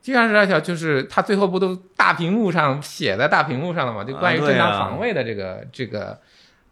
[0.00, 4.04] 第二十二条就是他最后不都大屏幕上写在大屏幕上了嘛？
[4.04, 6.18] 就关于正当防卫的这个、这个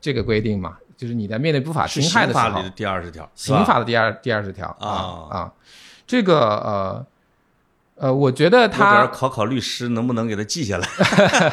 [0.00, 5.52] 这个规定嘛，就是你在面对不法侵害的时候刑法里的，第二十条，刑法的第二第二十条啊啊，
[6.06, 7.06] 这个呃
[8.00, 10.88] 呃，我觉得他主要他考考律师能不能给他记下来？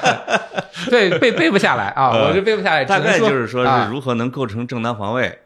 [0.89, 5.39] 对背背不下来啊，呃我是背不下来，大概就是说啊是如何能构成正当防卫，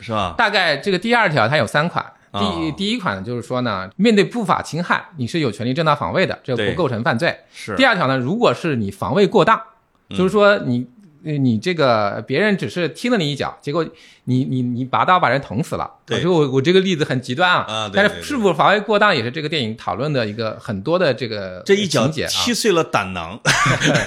[0.00, 0.34] 是吧？
[0.36, 2.04] 大概这个第二条它有三款。
[2.32, 7.34] 第哦第一款呢，就是说呢，面对不法侵害，你是有权利正当防卫的，这对不构成犯罪。
[7.54, 9.58] 是第二条呢，如果是你防卫过当，
[10.10, 10.86] 嗯就是说你呃
[11.22, 13.84] 你这个别人只是踢了你一脚，结果
[14.24, 15.90] 你你你拔刀把人捅死了。
[16.04, 16.18] 对。
[16.18, 22.28] 我说我我这个例子很极端啊，但是是否防卫过当也是这个电影讨论的一个很多的这个这一脚情节啊。
[22.28, 23.40] 踢碎了胆囊，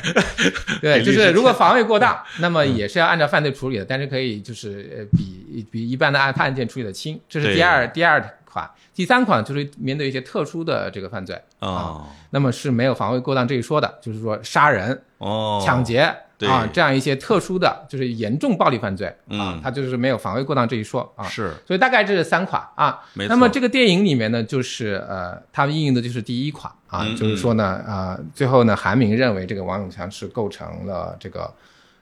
[0.82, 8.70] 对， 就是如果防卫过当， 那么也是要按照犯罪处理的，但是可以就是呃比比一般的案案件处理的轻，这是第二第二款。
[8.96, 12.06] 第三款就是面对一些特殊的这个犯罪，哦。
[12.32, 16.14] 那么是没有防卫过当这一说的，就是说杀人、哦，抢劫对
[16.48, 19.14] 啊这样一些特殊的，就是严重暴力犯罪啊
[19.58, 21.26] 嗯，它就是没有防卫过当这一说啊。
[21.26, 23.02] 是所以大概这是三款啊。
[23.14, 23.30] 没错。
[23.30, 31.54] 那么这个电影里面呢，就是呃，他们应用的就是第一款啊，嗯就是说呢，啊、最后呢，韩明认为这个王永强是构成了这个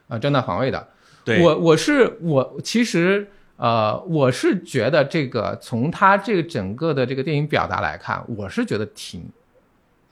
[0.08, 0.86] 呃正当防卫的。
[1.24, 9.28] 对我我是我其实呃，我是觉得这个从他这个整个的这个电影表达来看，我是觉得挺。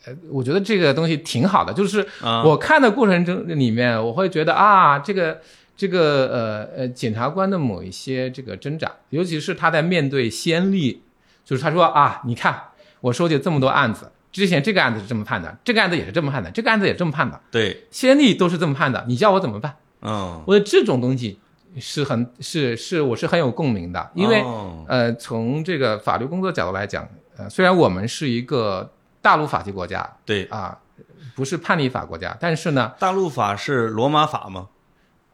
[0.07, 2.43] 呃，我觉得这个东西挺好的，就是啊。
[2.45, 5.41] 我看的过程中里面，我会觉得啊，这个
[5.77, 11.03] 这个呃呃检察官的某一些这个挣扎，尤其是他在面对先例，
[11.45, 12.59] 就是他说啊，你看
[13.01, 19.75] 我收集这么多案子，之前这个案子是这么判的，这个案子也是这么判的，这个案子也这么判的，对，先例都是这么判的，你叫我怎么办？
[20.03, 21.39] 嗯，我觉得这种东西
[21.81, 24.85] 是很是是我是很有共鸣的，因为、哦。
[24.89, 28.91] 呃，从这个法律工作角度来讲，呃，虽然我们是一个
[29.27, 30.79] 大陆法系国家对，啊、
[31.35, 34.69] 不是判例法国家，但是呢，大陆法是罗马法吗？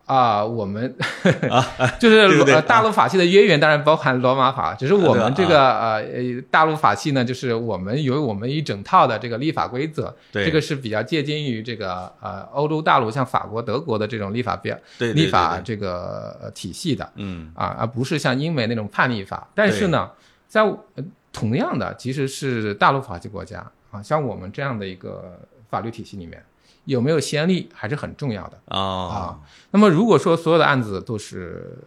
[0.04, 0.94] 啊、我们
[2.00, 10.44] 就是大陆法系的渊源当然包含罗马法，只是我们这个呃呃大陆法系呢，就是我们有我们一整套的这个立法规则，对。
[10.44, 19.48] 这个是比较接近于这个呃欧洲大陆像法国、德国的这种立法标对，立法这个呃体系的嗯，啊，而不是像英美那种判例法。
[19.54, 20.10] 但是呢，
[20.48, 25.38] 在呃同样的，其实是大陆法系国家啊，像我们这样的一个
[25.70, 26.44] 法律体系里面，
[26.86, 28.58] 有没有先例还是很重要的。
[28.66, 29.38] 哦，
[29.70, 31.78] 那么如果说所有的案子都是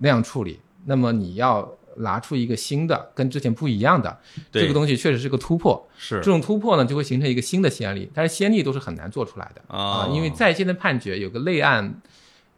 [0.00, 4.18] 那样处理，那么你要拿出一个新的跟之前不一样的
[4.52, 5.88] 对这个东西，确实是个突破。
[5.96, 12.02] 是这种突破呢，就会形成一个新的先例，但是先例都是很难做出来的啊哦，因为在线的判决有个类案。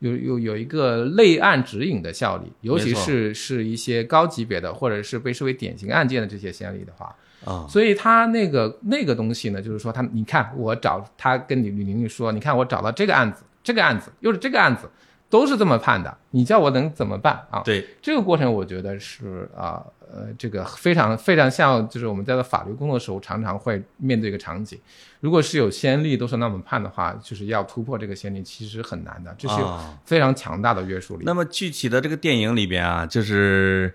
[0.00, 14.88] 有有有一个类案指引的效力，尤其是是一些高级别的或者是被视为典型案件的这些先例的话，啊，所以他那个那个东西呢，就是说他，你看我找他跟李吕玲玲说，你看我找到这个案子，这个案子又是这个案子，
[15.28, 17.60] 都是这么判的，你叫我能怎么办啊？
[17.64, 24.78] 对，这个过程我觉得是啊呃这个非常非常像，就是我们在做法律工作的时候常常会面对一个场景，
[25.20, 29.56] 如果是有先例都是那么判的话，就是要突破这个先例其实很难的，这是
[30.04, 31.24] 非常强大的约束力。
[31.26, 33.92] 那么具体的这个电影里边啊，就是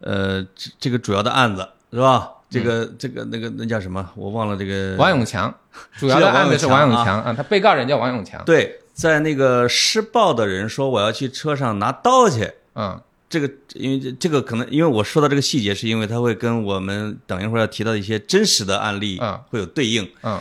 [0.00, 2.34] 呃这这个主要的案子是吧？
[2.50, 4.08] 这个这个那个那叫什么？
[4.14, 5.54] 我忘了这个王永强，
[5.98, 13.00] 主要的案子是王永强啊，他被告人叫王永强，对，在那个施暴的人说我要去车上拿刀去，嗯。
[13.30, 19.38] 这个因为这这个可能因为我说到这个细节，是因为它会跟我们等一会儿要提到的一些真实的案例嗯。
[19.50, 20.10] 会有对应。
[20.22, 20.40] 嗯。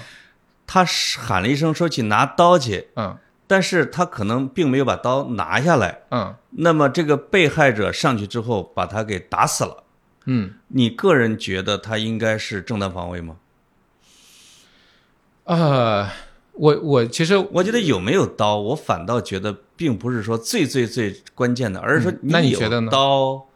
[0.65, 3.17] 他是喊了一声说去拿刀去，嗯。
[3.45, 5.99] 但是他可能并没有把刀拿下来。
[6.11, 6.33] 嗯。
[6.51, 9.83] 那么这个被害者上去之后把他给打死了。
[10.27, 10.53] 嗯。
[10.67, 13.37] 你个人觉得他应该是正当防卫吗？
[15.45, 16.09] 呃，
[16.51, 23.47] 我我其实我觉得有没有刀，我反倒觉得并不是说最最最关键的，而是说你有觉得呢刀，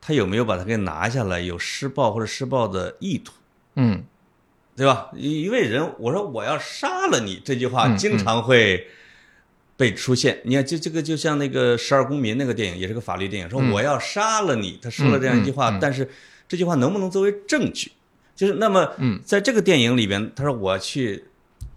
[0.00, 3.34] 他有没有把它给拿下来，有施暴或者施暴的意图，
[3.76, 4.04] 嗯
[4.74, 5.10] 对吧？
[5.14, 8.86] 一一位人，我说我要杀了你这句话嗯经常会
[9.78, 10.38] 被出现。
[10.44, 16.10] 你看，就这个就像那个《十二公民》那个电影，也是个法律电影，说嗯我要杀了你，他说了这样一句话，但是
[16.46, 17.92] 这句话能不能作为证据？
[18.34, 21.24] 就是那么，嗯在这个电影里边，他说我去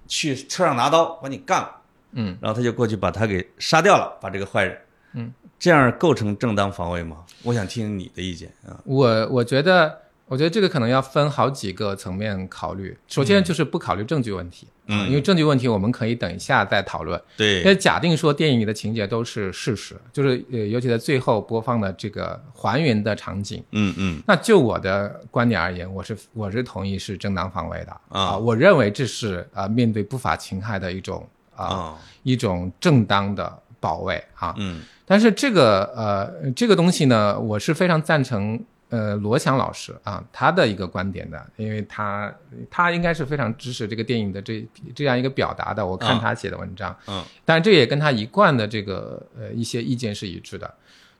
[0.07, 1.77] 去车上拿刀把你干了。
[2.13, 4.77] 嗯，然后他就过去把他给杀掉了，把这个坏人，
[5.13, 7.23] 嗯，这样构成正当防卫吗？
[7.43, 8.81] 我想听你的意见啊。
[8.83, 10.00] 我我觉得，
[10.31, 12.97] 我觉得这个可能要分好几个层面考虑。
[13.05, 15.01] 首先就是不考虑证据问题，嗯。
[15.01, 17.21] 啊因为证据问题我们可以等一下再讨论。
[17.37, 24.23] 因为，假定说电影里的情节都是事实，就是呃，尤其在最后播放的这个还原的场景，嗯嗯。
[24.25, 28.37] 那就我的观点而言，我是我是同意是正当防卫的啊。
[28.37, 34.55] 我认为这是啊、呃面对不法侵害的一种啊、啊，一种正当的保卫啊。
[34.57, 34.81] 嗯。
[35.05, 38.57] 但是这个呃这个东西呢，我是非常赞成
[38.91, 42.31] 呃罗翔老师啊他的一个观点的，因为他
[42.69, 45.83] 他应该是非常支持这个电影的这这样一个表达的。
[45.83, 50.71] 我看啊他写的文章，嗯但是这也跟他一贯的这个呃一些意见是一致的，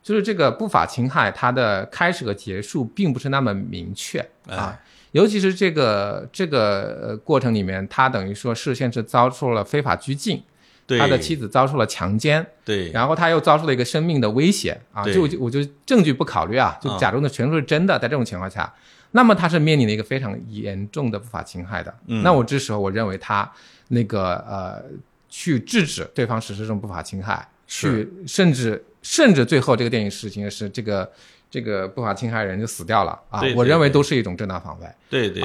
[0.04, 4.80] 就是这个不法侵害它的开始和结束并不是那么明确啊。
[5.14, 10.44] 尤其是这个这个呃过程里面，他等于说事先是遭受了非法拘禁，对，
[10.98, 18.74] 他的妻子遭受了强奸，对，然后他又遭受了一个生命的威胁啊，就就我就证据不考虑啊，就啊假装的全都是真的，在这种情况下，
[19.12, 21.94] 那么他是面临了一个非常严重的不法侵害的。
[22.08, 22.24] 嗯。
[22.24, 23.50] 那我这时候我认为他
[23.90, 24.82] 那个呃
[25.30, 31.12] 去制止对方实施这种不法侵害，去甚至甚至最后这个电影实行的是这个
[31.50, 34.88] 这个不法侵害人就死掉了啊我认为都是一种正当防卫。
[35.10, 35.44] 对对，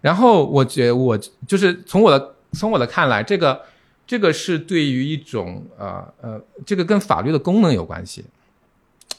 [0.00, 3.60] 然后我觉我就是从我的从我的看来，这个
[4.08, 8.24] 这个是对于一种呃呃，这个跟法律的功能有关系。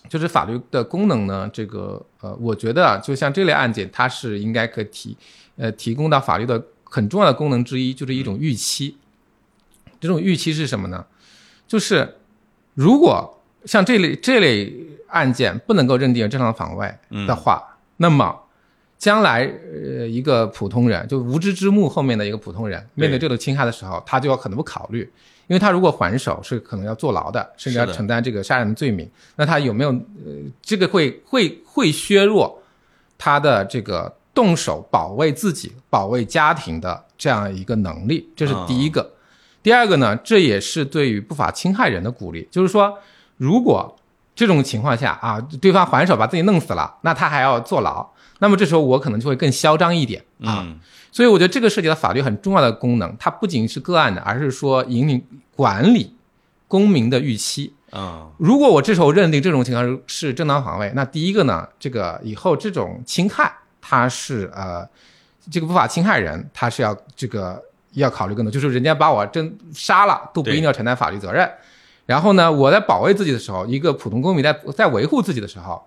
[0.07, 5.15] 就是法律的功能呢，这个呃，我觉得啊，就像这类案件，它是应该可提
[5.55, 8.97] 呃提供到法律的很重要的功能之一，就是一种预期。
[9.99, 11.05] 这种预期是什么呢？
[11.67, 12.17] 就是
[12.73, 14.73] 如果像这类这类
[15.09, 16.91] 案件不能够认定为正常防卫
[17.27, 18.35] 的话，那么
[18.99, 24.99] 将来呃一个普通人，就无知之幕后面的一个普通人，面对这种侵害的时候，他就要可能不考虑，
[25.47, 29.09] 因为他如果还手是可能要坐牢的，甚至要承担这个杀人的罪名。
[29.37, 32.61] 那他有没有呃这个会会会削弱
[33.17, 39.13] 他的这个动手保卫自己、保卫家庭的这样一个能力，这是第一个。
[39.63, 42.97] 第二个呢，这也是对于不法侵害人的鼓励，就是说，
[43.37, 43.95] 如果
[44.35, 50.65] 这种情况下啊，对方还手把自己弄死了，那他还要坐牢，那么这时候我可能就会更嚣张一点啊。
[50.65, 50.79] 嗯
[51.11, 55.19] 所以我觉得这个涉及到法律很重要的功能，它不仅是个案的，而是说引领
[55.55, 56.13] 管理
[56.67, 57.73] 公民的预期。
[57.89, 64.87] 啊如果我这时候认定这种情况是是正当防卫，那第一个呢，这个以后这种侵害，它是呃，
[65.49, 67.59] 这个不法侵害人他是要这个
[67.93, 71.49] 要考虑更多，就是人家把我真杀了都不一定要承担法律责任。
[72.05, 75.83] 然后呢，我在保卫自己的时候，一个普通公民在在维护自己的时候，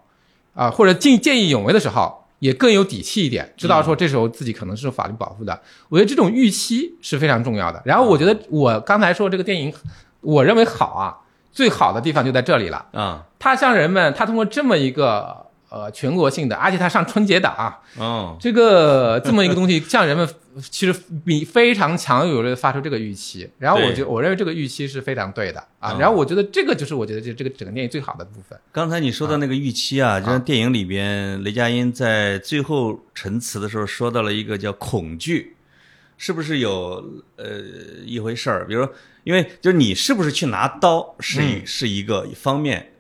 [0.55, 5.61] 啊、或者见见义勇为的时候，也更有底气一点，知道说这时候自己可能是受法律保护的。
[5.89, 7.81] 我觉得这种预期是非常重要的。
[7.85, 9.73] 然后我觉得我刚才说这个电影，
[10.21, 12.85] 我认为好啊，最好的地方就在这里了。
[12.91, 15.42] 啊他向人们，他通过这么一个
[15.73, 20.29] 呃全国性的，而且它上春节档啊，哦这个这么一个东西，像人们
[20.71, 23.49] 其实比非常强有力的发出这个预期。
[23.59, 25.93] 然后我觉我认为这个预期是非常对的啊。
[25.95, 28.59] 嗯然后我觉得这个就是我觉得这这个整个电影最好的部分。
[28.71, 35.57] 刚才你说的那个预期啊，就像电影里边雷佳音在最后陈词的时候说到了一个叫恐惧，
[36.19, 37.03] 是不是有
[37.37, 37.47] 呃
[38.05, 38.67] 一回事儿？
[38.67, 38.93] 比如说，
[39.25, 42.92] 因为就是你是不是去拿刀是一、是一个方面，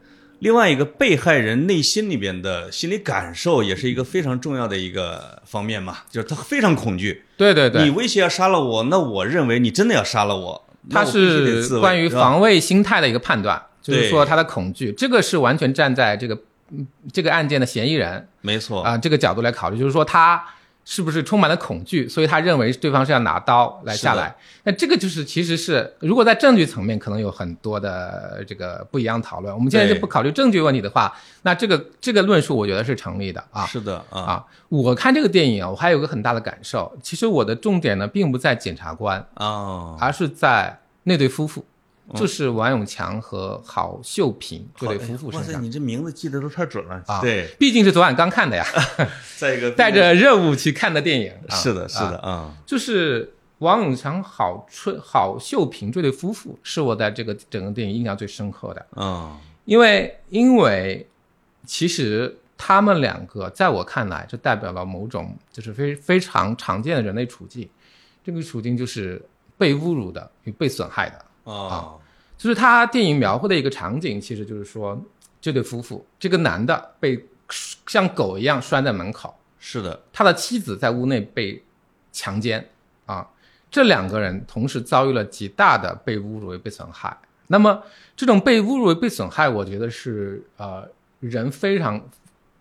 [0.42, 7.84] 另外一个被害人内心里边的心理感受也是一个非常重要的一个方面嘛，就是他非常恐惧，对对对。
[7.84, 16.36] 你，威胁要杀了我，那我认为你真的要杀了我，那它我必须得自卫是关于防卫心态的一个判断，就是说他的恐惧，这个是完全站在这个
[16.70, 20.44] 嗯这个案件的嫌疑人没错啊、这个角度来考虑，就是说他
[20.84, 24.34] 是不是充满了恐惧，所以他认为对方是要拿刀来下来。
[24.64, 33.64] 那这个就是其实是如果在证据层面可能有很多的这个不一样讨论，我们现在就不考虑证据问题的话，那这个这个论述我觉得是成立的啊。
[33.66, 41.64] 是的啊啊，我看这个电影啊，我还有个很大的感受，其实我的重点呢并不在检察官，哦，而是在那对夫妇，
[42.14, 47.20] 就是王永强和郝秀萍这对夫妇哇塞，你这名字记得都太准了啊。
[47.20, 48.64] 对，毕竟是昨晚刚看的呀，
[49.38, 51.32] 再一个 带着任务去看的电影。
[51.48, 52.30] 啊是的，是的啊。
[52.30, 58.86] 啊，就是王永强、郝春、郝秀萍这对夫妇，是我在这个整个电影印象最深刻的。
[58.96, 59.38] 嗯。
[59.64, 61.08] 因为因为
[61.64, 67.68] 其实他们两个在我看来，就代表了某种就是非非常常见的人类处境。
[68.24, 69.24] 这个处境就是
[69.56, 71.24] 被侮辱的与被损害的。
[71.44, 71.98] 哦，
[72.42, 75.00] 就是他电影描绘的一个场景，其实就是说
[75.40, 77.24] 这对夫妇，这个男的被
[77.86, 81.62] 像狗一样拴在门口，是的，他的妻子在屋内被
[82.10, 82.68] 强奸
[83.06, 83.24] 啊，
[83.70, 87.16] 这两个人同时遭遇了极大的被侮辱与被损害。
[87.46, 87.80] 那么
[88.16, 90.84] 这种被侮辱与被损害，我觉得是呃
[91.20, 92.04] 人非常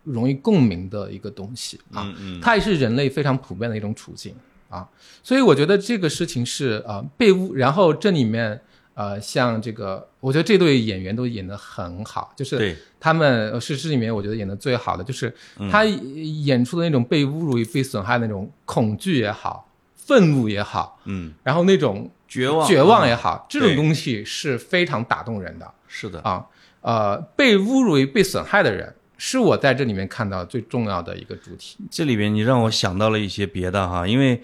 [0.04, 4.32] 容易共鸣的一个东西啊，嗯嗯，它也是人类非常普遍的一种处境
[4.68, 4.88] 啊，
[5.24, 8.62] 所以我觉得这个事情是呃被污，然后这里面
[8.94, 26.46] 呃像这个，我觉得这对演员都演得很好，就是对，他们呃是这里面我觉得演得最好的，就是嗯他演出的那种被侮辱与被损害的那种恐惧也好，愤怒也好，嗯，然后那种绝望，绝望也啊好，这种东西是非常打动人的是的，啊。
[26.82, 31.76] 呃，被侮辱与被损害的人，是我在这里面看到最重要的一个主题。
[31.88, 34.42] 这里边你让我想到了一些别的哈，因为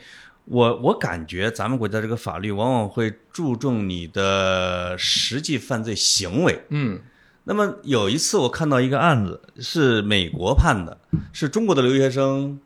[0.50, 6.64] 我我感觉咱们国家这个法律往往会注重你的实际犯罪行为。
[6.70, 7.00] 嗯。
[7.44, 10.98] 那么有一次我看到一个案子，是美国判的，
[11.32, 12.60] 是中国的留学生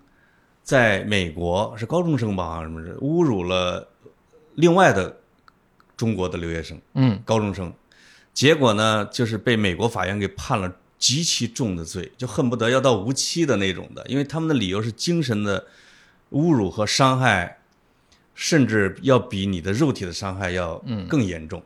[0.64, 3.88] 在美国是高中生吧，好像什么是侮辱了
[4.54, 5.18] 另外的
[5.96, 7.20] 中国的留学生，嗯。
[7.24, 7.72] 高中生，
[8.34, 15.64] 结果呢，就是被美国法院给判了极其重的罪，就恨不得要到无期的那种的，因为他们的理由是精神的
[16.32, 17.58] 侮辱和伤害，
[18.42, 21.62] 甚至要比你的肉体的伤害要更严重。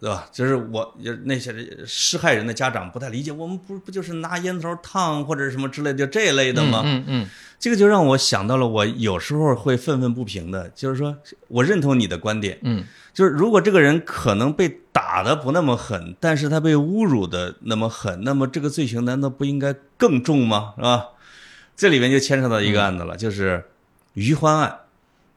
[0.00, 0.28] 对吧？
[0.30, 1.52] 就是我，就是那些
[1.84, 6.82] 施害人的家长不太理解，我们不不就是拿烟头烫或者什么之类的，就这类的吗？
[6.84, 11.16] 嗯嗯这个就让我想到了，我有时候会愤愤不平的，就是说
[11.48, 20.74] 我认同你的观点，嗯就是如果这个人可能被打的不那么狠，但是他被侮辱的那么狠，那么这个罪行难道不应该更重吗？
[20.76, 21.06] 是吧？
[21.76, 23.64] 这里面就牵扯到一个案子了，就是
[24.12, 24.78] 余欢案。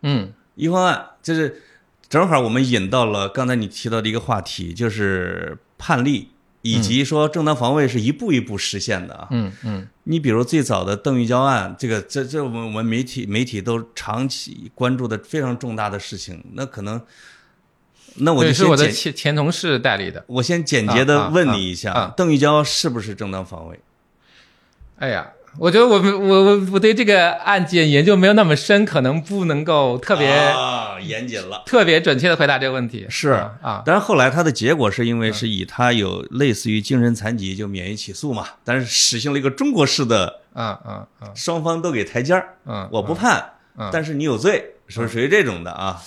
[0.03, 1.61] 嗯余欢案就是
[2.09, 6.31] 正好我们引到了刚才你提到的一个话题，就是判例
[6.61, 9.27] 以及说正当防卫是一步一步实现的啊。
[9.31, 17.01] 嗯嗯你比如最早的邓玉娇案，这个这这我们我们媒体媒体都长期关注的非常重大的事情，那可能，
[18.15, 20.25] 那我就是我的前前同事代理的。
[20.27, 23.79] 我先简洁的问你一下，邓玉娇是不是正当防卫？
[24.97, 31.63] 哎呀，我觉得我们我我我对这个案件研究没有那么深，可能不能够特别、啊，严谨了。
[31.65, 33.05] 特别准确的回答这个问题。
[33.09, 43.43] 是啊啊，但是后来他的结果是因为是以他有类似于精神残疾就免于起诉嘛，但是实行了一个中国式的啊啊啊双方都给台阶儿，嗯，我不判，
[43.77, 46.01] 嗯但是你有罪，是属于这种的啊。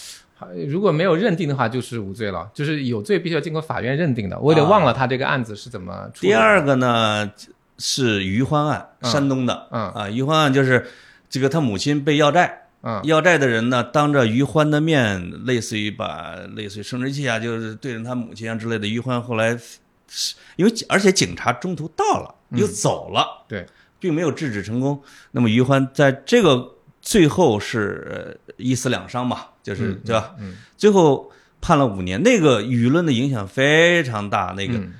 [0.66, 4.38] 如果没有认定的话，就是无罪了，就是有罪必须要经过法院认定的。
[4.38, 6.10] 我有点忘了他这个案子是怎么。
[6.20, 7.30] 第二个呢
[7.78, 10.86] 是于欢案，嗯山东的，嗯啊，余欢案就是
[11.28, 18.86] 这个他母亲被要债，嗯要债的人呢当着于欢的面，类似于把类似于生殖器啊，就是对着他母亲啊之类的。
[18.86, 19.58] 于欢后来
[20.08, 23.66] 是因为而且警察中途到了又走了，对，
[23.98, 25.02] 并没有制止成功。
[25.32, 30.34] 那么于欢在这个最后是呃一死两伤嘛，就是嗯对吧？
[30.38, 34.54] 嗯最后判了五年，那个舆论的影响非常大。
[34.56, 34.92] 那个，嗯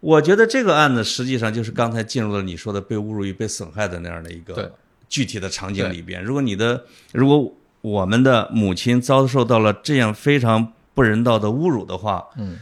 [0.00, 4.72] 我觉得这个案子实际上就是刚才进入了你说的被侮辱与被损害的那样的一个
[5.08, 6.22] 具体的场景里边。
[6.22, 12.58] 如果你的，如果我们的母亲遭受到了这样非常不人道的侮辱的话，嗯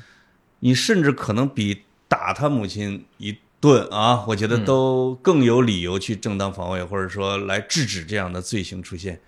[0.61, 9.21] 你甚至可能比打他母亲一顿啊，我觉得嗯都更有理由去正当防卫，或者说来制止这样的罪行出现。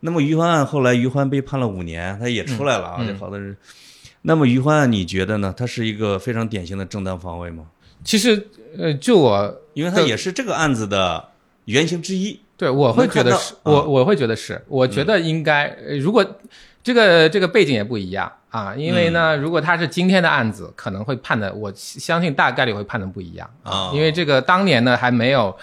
[0.00, 3.56] 那么于欢案后来于欢被判了五年，他也出来了啊，嗯这好多人。
[4.26, 5.54] 那么于欢案你觉得呢？
[5.54, 7.64] 他是一个非常典型的正当防卫吗？
[8.02, 8.48] 其实
[8.78, 11.28] 呃，就我因为他也是这个案子的
[11.66, 12.40] 原型之一。
[12.56, 16.24] 对我会觉得是，我我会觉得是，我觉得应该，呃如果
[16.82, 25.56] 这个这个背景也不一样啊，因为嗯呢，如果他是今天的案子，可能会判的，我相信大概率会判的不一样啊因为这个当年呢还没有。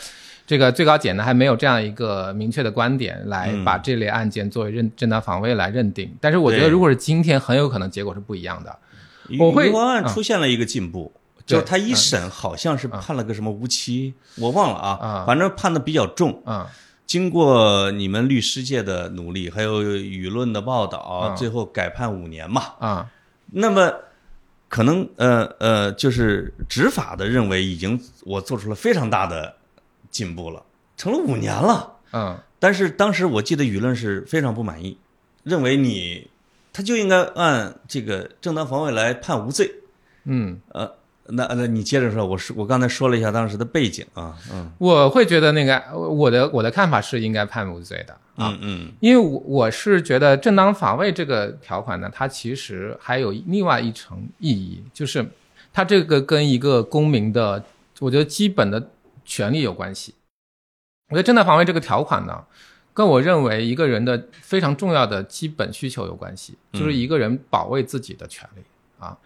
[0.51, 3.63] 这个最高检呢还没有这样一个明确的观点来嗯。
[3.63, 8.77] 把这类案件作为认正当防卫来认定，但是我觉得如果是今天，很有可能结果是不一样的。
[9.29, 11.09] 余我会余欢案啊出现了一个进步，
[11.45, 16.43] 对就是他一审好像是判了个什么无期，我忘了啊啊，反正判的比较重。
[16.45, 16.67] 嗯。
[17.07, 22.61] 经过你们律师界的努力，还有舆论的报道，嗯最后改判五年嘛。
[22.79, 23.09] 啊
[23.53, 23.93] 那么
[24.69, 29.53] 可能呃呃，就是执法的认为已经我做出了非常大的
[30.11, 30.61] 进步了，
[30.97, 31.93] 成了五年了。
[32.11, 34.95] 嗯但是当时我记得舆论是非常不满意，
[35.43, 36.29] 认为你
[36.71, 39.71] 他就应该按这个正当防卫来判无罪。
[40.25, 40.91] 嗯，呃，
[41.25, 48.51] 那那你接着说，我是我刚才说了一下当时的背景啊，嗯我会觉得那个我的我的看法是应该判无罪的啊。
[48.51, 55.25] 嗯嗯因为我我是觉得正当防卫这个条款呢，它其实还有另外一层意义，就是
[55.73, 57.63] 它这个跟一个公民的，
[57.99, 58.89] 我觉得基本的
[59.25, 60.15] 权利有关系。
[61.09, 62.43] 我觉得正当防卫这个条款呢，
[62.93, 68.61] 跟我认为一个人的非常重要的基本需求有关系，就是一个人保卫自己的权利
[68.99, 69.17] 啊。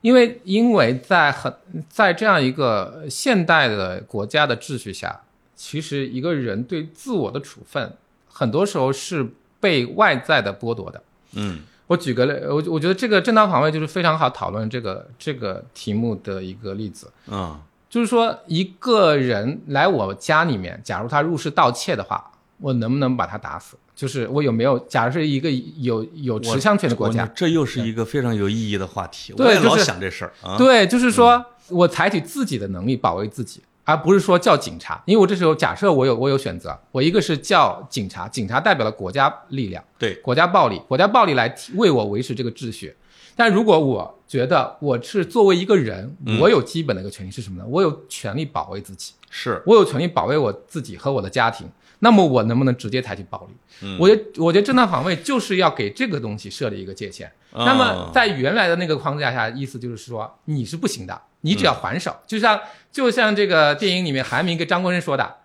[0.00, 1.54] 因为因为在很
[1.88, 5.20] 在这样一个现代的国家的秩序下，
[5.54, 7.92] 其实一个人对自我的处分，
[8.28, 9.28] 很多时候是
[9.60, 11.02] 被外在的剥夺的。
[11.34, 17.60] 嗯我举个例，我我觉得这个正当防卫就是非常好讨论这个这个题目的一个例子，啊
[17.92, 23.76] 就是说一个人来我家里面，假如他入室盗窃的话，我能不能把他打死？
[23.94, 24.78] 就是我有没有？
[24.88, 30.56] 假如是一个有有持枪权的国家，这又是一个非常有意义的话题，对我也老就是想这事儿啊。
[30.56, 35.02] 对，就是说我采取自己的能力保卫自己，而不是说叫警察。
[35.04, 42.96] 因为我这时候假设我有我有选择，我一个是叫警察，警察代表了国家力量，对国家暴力，国家暴力来替为我维持这个秩序。
[43.34, 47.64] 但如果我觉得我是作为一个人，我有基本的一个权利是什么呢？
[47.68, 51.68] 我有权利保卫自己，是我有权利保卫我自己和我的家庭。
[52.04, 53.54] 那么我能不能直接采取暴力？
[53.82, 57.28] 嗯我觉得，我觉得正当防卫就是要给这个东西设立一个界限。
[57.52, 62.58] 啊那么在原来的那个框架下，意思就是说你是不行的，你只要还手，就像
[62.90, 65.36] 就像这个电影里面韩明跟张国荣说的，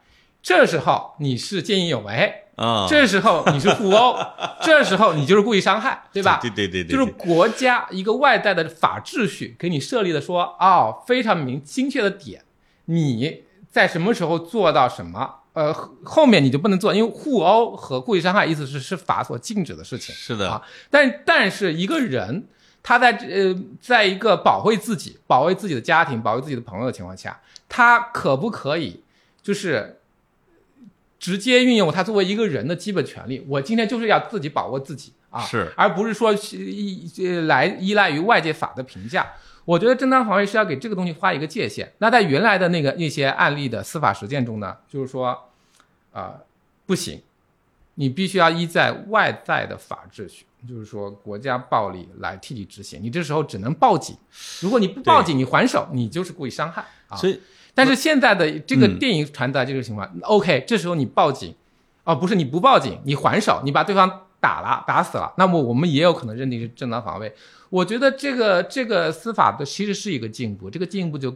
[0.41, 4.17] 这时候你是见义勇为，啊，这时候你是互殴，
[4.61, 6.39] 这时候你就是故意伤害，对吧？
[6.41, 12.43] 对对对对，就是国家一个外在的法秩序给你设立的说，哦，非常明精确的点，
[12.85, 20.13] 你在什么时候做到什么，呃，后后面你就不能做，因为互殴和故意伤害意思是是法所禁止的事情。
[20.15, 22.47] 是的啊，但但是一个人
[22.81, 27.39] 他在呃，在一个保卫自己、保卫自己的家庭、保卫自己的朋友的情况下，
[27.69, 29.03] 他可不可以
[29.43, 29.99] 就是
[31.19, 33.45] 直接运用他作为一个人的基本权利？
[33.47, 39.33] 我今天就是要自己把握自己啊，是而不是说是依呃来依赖于外界法的评价。
[39.65, 41.91] 我觉得正当防卫是要给这个东西画一个界限。
[41.97, 45.49] 那在原来的那个那些案例的司法实践中呢，就是说，
[46.13, 46.35] 啊、
[46.85, 47.21] 不行，
[47.95, 53.03] 你必须要依在外在的法秩序，就是说国家暴力来替你执行。
[53.03, 54.15] 你这时候只能报警，
[54.61, 57.17] 如果你不报警，你还手，你就是故意伤害啊。
[57.17, 57.37] 所以
[57.77, 58.97] 但是现在的这个嗯。
[58.97, 61.53] 电影传达这个情况、o k 这时候你报警，
[62.03, 67.31] 哦，不是你不报警，你还手，你把对方打了，打死了，那么我们也有可能认定是正当防卫。
[67.69, 71.29] 我觉得这个这个司法的其实是一个进步，这个进步就，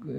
[0.00, 0.14] 呃，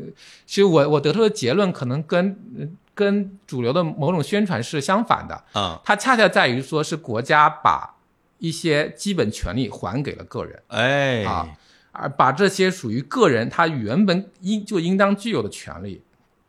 [0.46, 7.96] 其实我我得出的结论可能跟呃跟主流的某种宣传是相反的，啊，它恰恰在于说是国家把
[8.40, 10.62] 一些基本权利还给了个人。
[10.68, 11.48] 哎，啊
[11.98, 16.02] 而把这些属于个人他原本应就应当具有的权利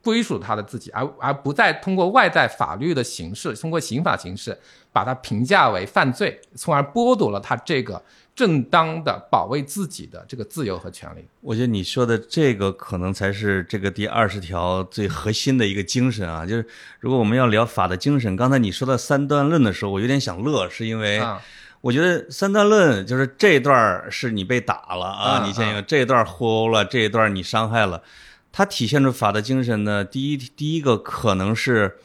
[0.03, 4.57] 归属他的自己，而而不再通过外在法律的形式，通过刑法形式
[4.93, 8.03] 把它评价为犯罪，从而剥夺了他这个
[8.35, 11.27] 正当的保卫自己的这个自由和权利。
[11.41, 16.65] 我觉得你说的这个可能才是这个第二十条最核心的一个精神啊，就是
[17.01, 21.43] 如果我们要聊法的精神，刚才你说到三段论的时候，我有点想乐，是因为啊，
[21.81, 28.03] 我觉得三段论就是这一段儿是你被打了啊，嗯你先有这一段儿互殴了，这一段儿你伤害了，
[28.51, 31.99] 它体现出法的精神呢，第一第一个可能是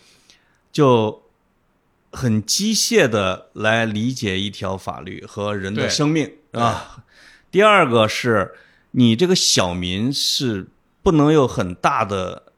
[0.72, 1.24] 就
[2.12, 7.04] 很机械的来理解一条法律和人的生命啊。
[7.50, 8.54] 第二个是
[8.92, 10.68] 你这个小民是
[11.02, 12.54] 不能有很大的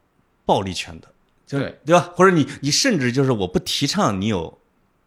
[0.45, 1.07] 暴力权的，
[1.47, 2.11] 就对对吧？
[2.13, 4.59] 或者你你甚至就是我不提倡你有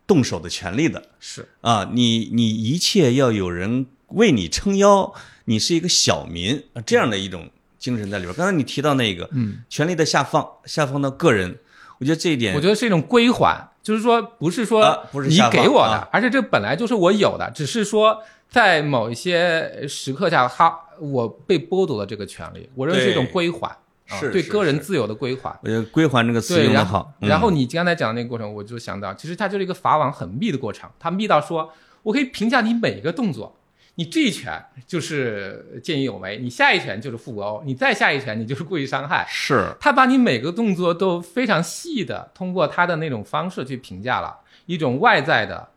[0.09, 1.01] 动手的权利的。
[1.21, 1.47] 是。
[1.61, 7.49] 啊，你你一切要有人为你撑腰，你是一个小民啊这样的一种
[7.79, 8.35] 精神在里边。
[8.35, 11.59] 刚才你提到那个，嗯，权力的下放，下放到个人，
[11.99, 16.09] 我觉得这一点，我觉得是一种归还，就是说不是说啊不是你给我的，啊。
[16.11, 23.79] 而且这本来就是我有的，只是说在某一些时刻下，哈，我被剥夺了这个权利，我认为是一种归还，啊、
[24.09, 25.51] 是是对个人自由的归还。
[25.63, 27.13] 我觉得“归还”这个词用的好。
[27.21, 31.71] 嗯然后你刚才讲的那个过程，我就想到，其实它就是一个法网很密的过程，它密到说
[32.03, 33.55] 我可以评价你每一个动作，
[33.97, 39.27] 你这一拳就是见义勇为，你下一拳就是互殴，你再下一拳你就是故意伤害。
[39.29, 45.69] 是他把你每个动作都非常细的通过他的那种方式去评价了一种外在的。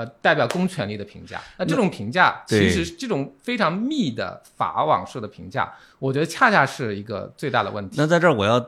[0.00, 7.96] 呃，代表公权力的评价，那这种评价其实这种非常密的法网式的评价，我觉得恰恰是一个最大的问题。
[7.98, 8.64] 那在这儿我要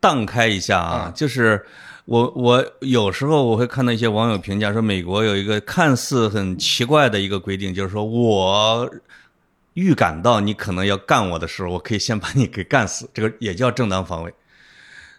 [0.00, 1.64] 荡开一下啊，嗯就是
[2.06, 8.90] 我我有时候我会看到一些网友评价说，美国有一个看似很奇怪的一个规定，就是说我
[9.74, 14.34] 预感到你可能要干我的时候，我可以先把你给干死，这个也叫正当防卫。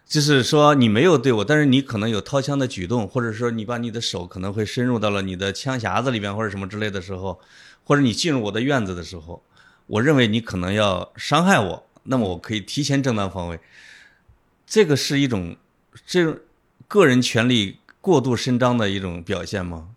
[0.06, 7.40] 就是说你没有对我，但是你可能有掏枪的举动，或者说你把你的手可能会深入到了你的枪匣子里面或者什么之类的时候，
[7.84, 9.42] 或者你进入我的院子的时候，
[9.86, 13.58] 我认为你可能要伤害我，那么我可以提前正当防卫。
[14.66, 15.56] 这个是一种
[16.06, 16.38] 这
[16.86, 19.88] 个人权利过度伸张的一种表现吗？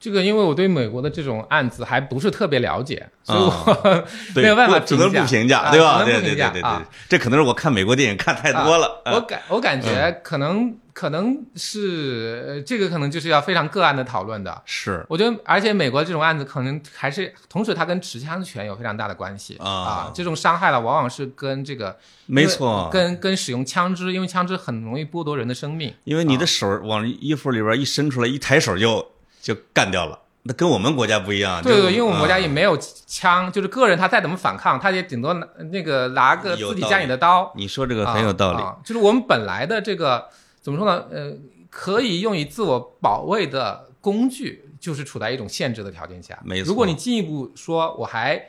[0.00, 4.04] 这个因为我对美国的这种案子还不是特别了解，所以啊我
[4.40, 5.98] 没有办法不只能不评价，啊对吧？
[5.98, 9.02] 只对对对能不评价对对啊，这可能是我看美国电影看太多了。
[9.06, 14.62] 我啊感我感觉可能可能是呃这个可能就是要非常个案的讨论的。
[14.64, 21.96] 是我觉得，而且美国这种案子可能还是同时它跟持枪权有非常大的关系啊这种伤害了往往是跟这个
[22.26, 25.92] 没错，跟跟使用枪支，因为枪支很容易剥夺人的生命。
[26.04, 29.04] 因为你的手往衣服里边一伸出来，一抬手就
[29.40, 30.18] 就干掉了。
[30.44, 31.62] 那跟我们国家不一样。
[31.62, 37.52] 这对对，因为我们国家啊也没有枪，就是个人他再怎么反抗，他也顶多拿那个拿个自己家里的刀。
[37.54, 38.58] 你说这个很有道理。
[38.58, 40.26] 啊啊就是我们本来的这个
[40.62, 41.04] 怎么说呢？
[41.10, 41.32] 呃，
[41.68, 46.38] 可以用于自我保卫的工具，就是处在一种限制的条件下。
[46.44, 48.46] 没错如果你进一步说，我还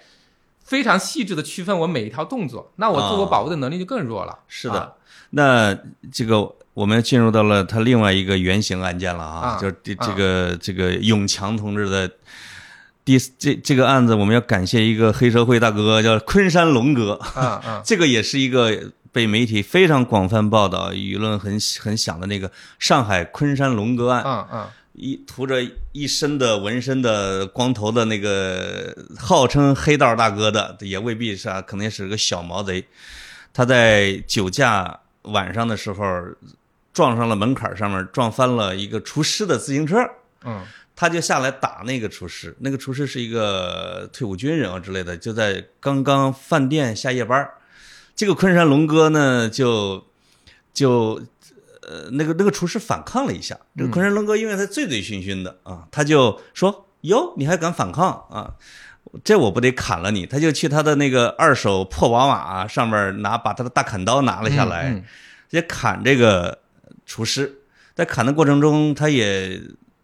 [0.64, 4.32] 非常细致的区分我每一条动作，那我自我保卫的能力就更弱了。
[4.32, 4.94] 啊是的啊
[5.32, 5.78] 那
[6.12, 12.10] 这个我们进入到了他另外一个原型案件了啊，啊就是这啊这个这个永强同志的
[13.04, 17.20] 第这这个案子，我们要感谢一个黑社会大哥，叫昆山龙哥。
[17.84, 24.70] 这个也是一个被媒体非常广泛报道、舆论很很响的那个上海昆山龙哥案。
[24.94, 32.84] 一涂着一身的纹身的光头的那个号称黑道大哥的，也未必是啊，可能也是个小毛贼。
[33.54, 36.04] 他在酒驾晚上的时候
[36.94, 39.98] 撞上了门槛上面，撞翻了一个厨师的自行车，
[40.44, 40.66] 嗯
[40.96, 42.54] 他就下来打那个厨师。
[42.60, 47.54] 那个厨师是一个退伍军人啊之类的，就在刚刚饭店下夜班儿。
[48.16, 50.06] 这个昆山龙哥呢，就
[50.74, 51.22] 就
[51.88, 53.58] 呃那个那个厨师反抗了一下。
[53.78, 58.56] 这个昆山龙哥因为他醉醉醺醺的啊，他就说：“哟，你还敢反抗啊？
[59.24, 65.02] 这我不得砍了你！”他就去他的那个二手破宝马上面拿把他的大砍刀拿了下来，嗯
[65.50, 66.60] 直接砍这个
[67.10, 67.56] 厨师。
[67.96, 69.60] 在砍的过程中，他也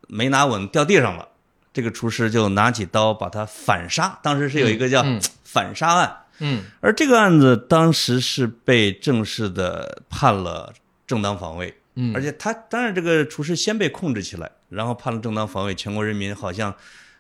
[0.08, 1.30] 没拿稳，掉地上了。
[1.72, 4.20] 这个厨师就拿起刀把他反杀。
[4.24, 10.74] 当时是有一个叫嗯 反杀案，嗯而这个案子当时是被正式的判了
[11.06, 11.78] 正当防卫。
[11.94, 16.76] 嗯，而且他当然这个厨师先被控制起来，然后判了正当防卫，全国人民好像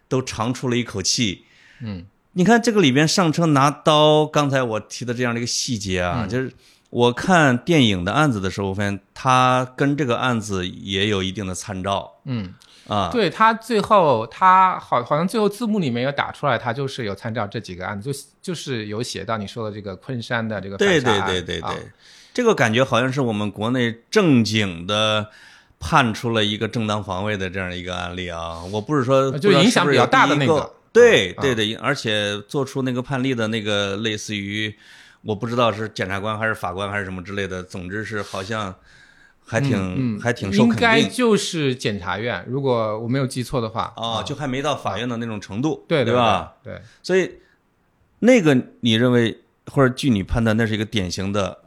[0.09, 1.45] 都长出了一口气。
[1.79, 6.51] 嗯你看这个里边上车拿刀，刚才我提的这样的一个细节啊，嗯就是
[6.95, 12.53] 我看电影的案子的时候，我发现他跟这个案子也有一定的参照嗯，
[12.87, 13.09] 啊。
[13.11, 21.91] 对他最后他好好像最后字幕里面有打出来，他就是有参照这几个案子，就就是有写到你说的这个昆山的这个对对对对对，
[22.33, 25.27] 这个感觉好像是我们国内正经的
[25.77, 28.63] 判出了一个正当防卫的这样一个案例啊。
[28.71, 34.73] 我不是说呃就影响比较大的那个对啊对对，而且做出那个判例的那个类似于，
[35.25, 38.73] 我不知道是检察官还是法官还是什么之类的，总之是好像
[39.43, 46.53] 还挺、嗯，还挺受应肯定该就是检察院，如果我没有记错的话啊，就还没到法院的那种程度，对对吧？？
[46.63, 47.39] 对，所以
[48.19, 51.57] 那个你认为或者据你判断，那是一个典型的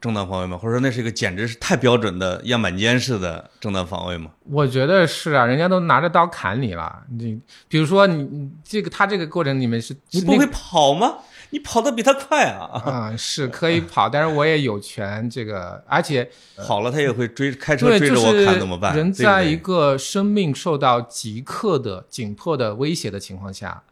[0.00, 0.56] 正当防卫吗？
[0.56, 4.30] 或者说那是一个简直是太标准的样板间式的正当防卫吗？
[4.44, 11.18] 我觉得是啊，人家都拿着刀砍你了，你比如说你你这个他这个过程里面是你不会跑吗？
[11.50, 12.68] 你跑得比他快啊！
[12.84, 16.30] 啊、是可以跑，但是我也有权这个，而且
[16.66, 18.94] 跑了他也会追，开车对，追着我就是砍怎么办？
[18.94, 23.82] 人在一个生命受到即刻的紧迫的威胁的情况下，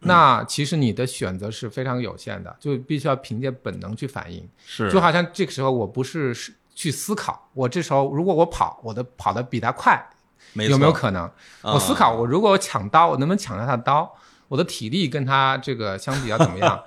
[0.00, 4.46] 那其实你的选择是非常有限的，就必须要凭借本能去反应。
[4.64, 10.04] 是就好像这个时候我不是是去思考，我这时候如果我跑，我的跑得比他快，
[10.52, 11.22] 没有没有可能？
[11.62, 14.12] 啊我思考，我如果我抢刀，我能不能抢到他的刀？
[14.48, 16.82] 我的体力跟他这个相比要怎么样？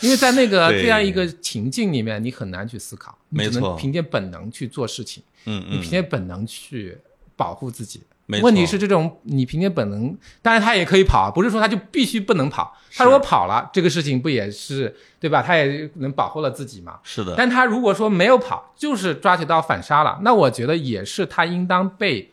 [0.00, 6.96] 因为在那个 这样一个情境里面，你很难去思考，你只没错能凭借本能去做事情，嗯嗯，你凭借本能去
[7.36, 8.02] 保护自己。
[8.26, 12.74] 没问题是这种你凭借本能，当然他也可以跑，不是说他就必须不能跑。
[12.94, 15.42] 他如果跑了，这个事情不也是对吧？
[15.42, 17.00] 他也能保护了自己嘛。
[17.02, 22.30] 是的，但他如果说没有跑，就是抓起刀反杀了，那我觉得也是他应当被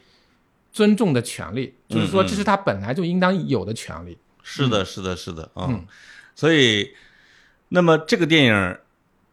[0.72, 4.18] 尊重的权利，就是说这是他本来就应当有的权利。
[4.50, 5.68] 是的，是的，是的啊。
[5.70, 5.86] 嗯
[6.36, 6.92] 所以，
[7.68, 8.78] 那么这个电影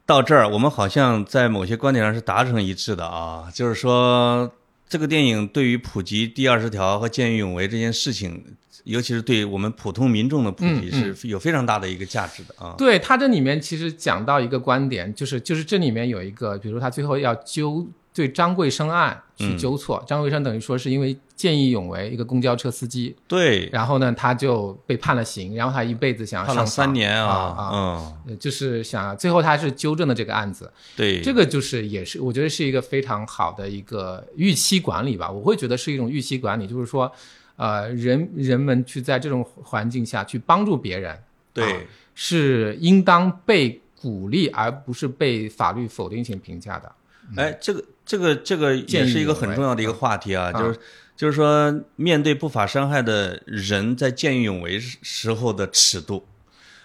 [0.05, 4.51] 到这儿，我们好像在某些观点上是达成一致的啊，就是说，
[4.89, 8.43] 这个电影对于普及第二十条和见义勇为这件事情，
[8.83, 12.75] 尤其是对我们普通民众的普及，嗯是有非常大的一个价值的啊。
[12.77, 17.87] 对他这里面其实讲到一个观点，就是就是这里面有一个，比如他最后要纠
[18.17, 19.57] 对张桂生案去嗯。
[19.59, 37.11] 纠错，张桂生等于说是因为见义勇为，一个公交车司机，对，然后呢他就被判了刑，然后他一辈子想要判了上三年啊啊，就是想最后他是纠正了这个案子，对，这个就是也是我觉得是一个非常好的一个预期管理吧，我会觉得是一种预期管理，就是说，
[37.57, 41.15] 呃，人人们去在这种环境下去帮助别人，
[41.53, 46.91] 对，是应当被鼓励，而不是被法律否定性评价的。
[47.35, 50.79] 哎，这个这个这个也是一个很重要的一个话题啊，啊就是
[51.15, 56.25] 就是说，面对不法伤害的人，在见义勇为时时候的尺度。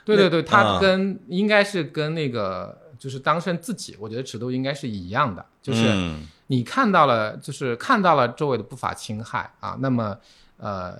[0.04, 10.18] 对对对，他啊跟、应该是跟那个就是当事人自己，我觉得尺度应该是一样的，就是嗯你看到了，就是看到了周围的不法侵害啊，那么
[10.56, 10.98] 呃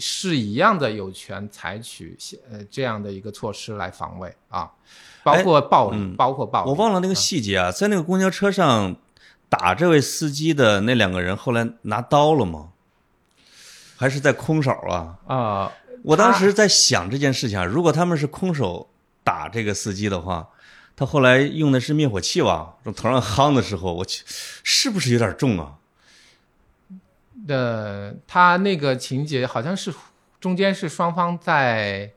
[0.00, 2.16] 是一样的有权采取
[2.50, 4.70] 呃这样的一个措施来防卫啊，
[5.22, 6.70] 包括暴力，嗯包括暴力。
[6.70, 8.96] 我忘了那个细节啊，在那个公交车上
[9.56, 12.70] 打这位司机的那两个人，后来拿刀了吗？
[13.96, 15.16] 还是在空手啊？
[15.28, 18.90] 啊、我当时在想这件事情啊，如果他们是空手
[19.22, 20.48] 打这个司机的话，
[20.96, 24.24] 他后来用的是灭火器往头上夯的时候，我去，
[24.64, 25.74] 是不是有点重啊？
[27.46, 29.94] 的他那个情节好像是
[30.40, 32.10] 中间是双方在，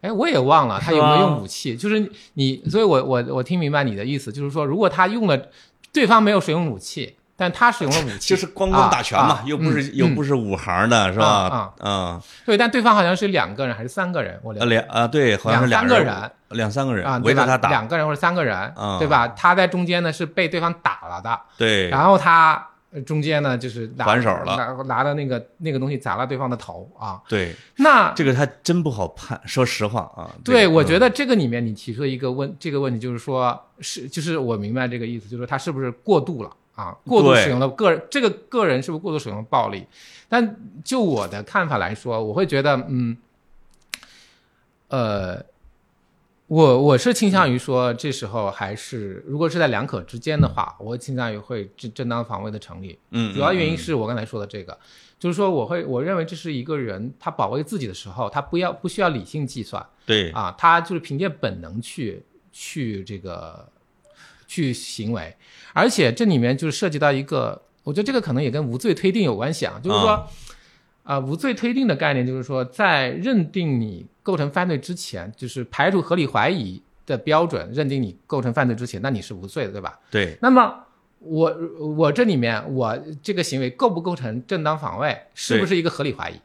[0.00, 5.48] 哎，我也忘了他有没有用武器，就是你，所以我我我听明白你的意思，就是说如果他用了，
[5.98, 11.26] 对方没有使用武器，但他使用了武器， 就是光光打拳嘛，又不是、嗯又不是武行的，是吧？
[11.26, 19.26] 啊嗯，对，但对方好像是两个人还是三个人，我了呃两啊对，好像是两人三个人两三个人啊，围着他打，两个人或者三个人，啊对吧？
[19.36, 22.60] 他在中间呢是被对方打了的，对，然后他呃
[23.04, 27.22] 中间呢就是拿还手了拿拿的那个那个东西砸了对方的头啊。
[27.28, 30.34] 对，那这个他真不好判，说实话啊。
[30.44, 36.96] 对，我觉得得这个里面你提出一个问这个问题，就是说是就是我明白这个意思，就是说他是不是过度了啊？
[37.06, 39.86] 过度使用了个人这个个人是不是过度使用了暴力？
[40.28, 43.16] 但就我的看法来说，我会觉得嗯，
[44.88, 45.44] 呃，
[46.48, 52.98] 我我是倾向于说，这时候还是如果是在两可之间的话，我倾向于会正正当防卫的成立。
[53.10, 54.76] 嗯，主要原因嗯是我刚才说的这个，
[55.18, 63.68] 就是说我会我认为这是一个人他保卫自己的时候，他不要不需要理性计算对，啊，他就是凭借本能去去这个
[64.46, 65.36] 去行为，
[65.74, 70.26] 而且这里面就是涉及到一个，我觉得这个可能也跟无罪推定有关系啊，就是说。
[71.08, 79.98] 啊啊、无罪推定的概念就是说，在认定你构成犯罪之前，就是排除合理怀疑的标准，认定你构成犯罪之前，那你是无罪的，对吧？
[80.10, 80.84] 对，那么
[81.20, 81.56] 我
[81.96, 86.38] 我这里面我这个行为构不构成正当防卫，是不是一个合理怀疑？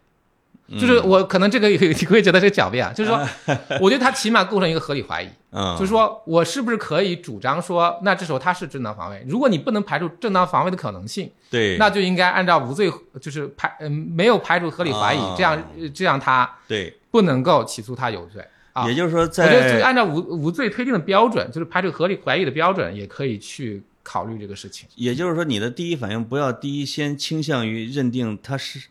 [0.69, 3.19] 就是嗯我可能这个 你会觉得是狡辩啊，就是说，
[3.81, 9.23] 我觉得他起码构成一个合理怀疑，嗯，就是说我是不是可以主张说，那这时候他是正当防卫？
[9.27, 18.87] 如果你不能排除正当防卫的可能性，对，那就应该按照无罪，就是排嗯没有排除合理怀疑，啊这样呃这样他对，不能够起诉他有罪啊。
[18.87, 24.87] 也就是说在我觉得按照无无罪推定的标准，就是排除合理怀疑的标准，也可以去考虑这个事情。
[24.95, 28.87] 也就是说，你的第一反应不要第一先倾向于认定他是，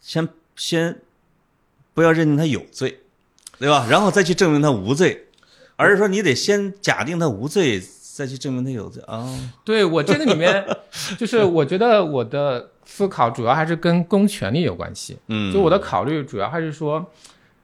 [0.00, 0.26] 先
[0.62, 0.96] 先
[1.92, 3.00] 不要认定他有罪，
[3.58, 3.84] 对吧？
[3.90, 5.26] 然后再去证明他无罪，
[5.74, 7.82] 而是说你得先假定他无罪，
[8.14, 9.26] 再去证明他有罪啊。
[9.64, 10.64] 对我这个里面，
[11.18, 15.18] 就是我觉得我的思考主要还是跟公权力有关系。
[15.26, 17.04] 嗯，就我的考虑主要还是说，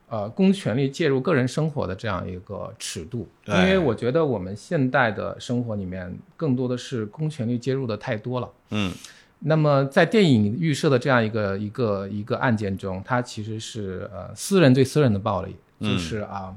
[0.09, 8.49] 呃，公权力介入个人生活的这样一个尺度，因为我觉得我们现代的生活里面更多的是公权力介入的太多了。
[8.71, 8.91] 嗯
[9.39, 16.55] 那么在电影预设的这样一个一个一个案件中，它其实是呃私人对私人的暴力，嗯就是啊。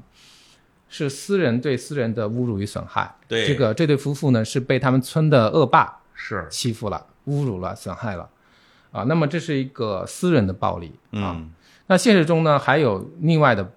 [0.95, 3.15] 是私人对私人的侮辱与损害。
[3.27, 8.29] 对这个这对夫妇呢是被他们村的恶霸是欺负了、侮辱了、损害了，
[8.91, 11.33] 啊，那么这是一个私人的暴力啊。
[11.35, 11.51] 嗯
[11.87, 13.67] 那现实中呢，还有另外的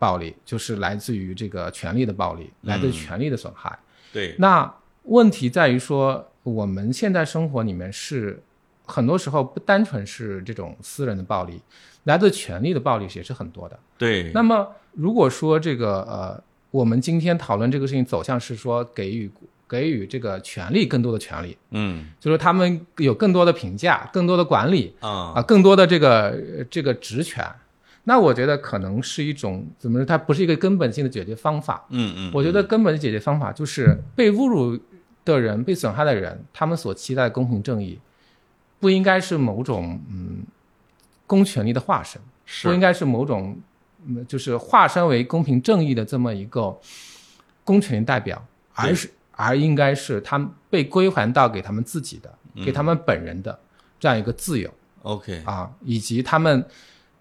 [0.00, 3.78] 暴力，就是来自于这个权力的暴力，来自于权力的损害。
[4.12, 8.42] 对那问题在于说，我们现在生活里面是
[8.84, 11.60] 很多时候不单纯是这种私人的暴力，
[12.04, 13.78] 来自权力的暴力也是很多的。
[13.96, 19.30] 对，那么如果说这个呃，我们今天讨论这个事情走向是说给予
[19.66, 26.28] 给予这个权力更多的权利，嗯就是他们有更多的评价、更多的管理啊啊、更多的这个
[26.58, 27.44] 呃这个职权。
[28.06, 30.04] 那我觉得可能是一种怎么说？
[30.04, 31.86] 它不是一个根本性的解决方法。
[31.88, 34.78] 嗯嗯，我觉得根本的解决方法就是被侮辱
[35.24, 37.98] 的人、被损害的人，他们所期待的公平正义，
[38.84, 40.44] 不应该是某种嗯
[41.26, 42.20] 公权力的化身，
[42.64, 43.56] 不应该是某种
[44.04, 46.78] 嗯就是化身为公平正义的这么一个
[47.64, 52.30] 公权力代表，而是而应该是他们被归还到给他们自己的、
[52.62, 53.58] 给他们本人的
[53.98, 54.70] 这样一个自由
[55.00, 56.62] OK 啊，以及他们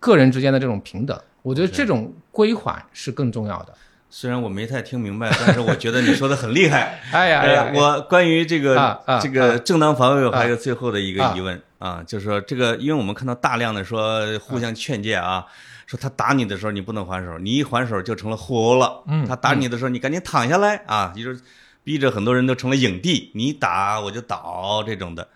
[0.01, 1.17] 个人之间的这种平等。
[1.43, 3.73] 我觉得这种归还是更重要的。
[4.15, 7.01] 虽然我没太听明白，但是我觉得你说的很厉害。
[7.11, 15.43] 哎呀，哎呀，呃，我关于这个、啊啊这个正当防卫，还有最后的一个疑问啊就是说这个，因为我们看到大量的说互相劝诫啊，
[15.87, 19.01] 说他打你的时候你不能还手，你一还手就成了互殴了。
[19.07, 21.41] 嗯他打你的时候你赶紧躺下来啊，也就是
[21.83, 25.27] 逼着很多人都成了影帝，你打我就倒这种的。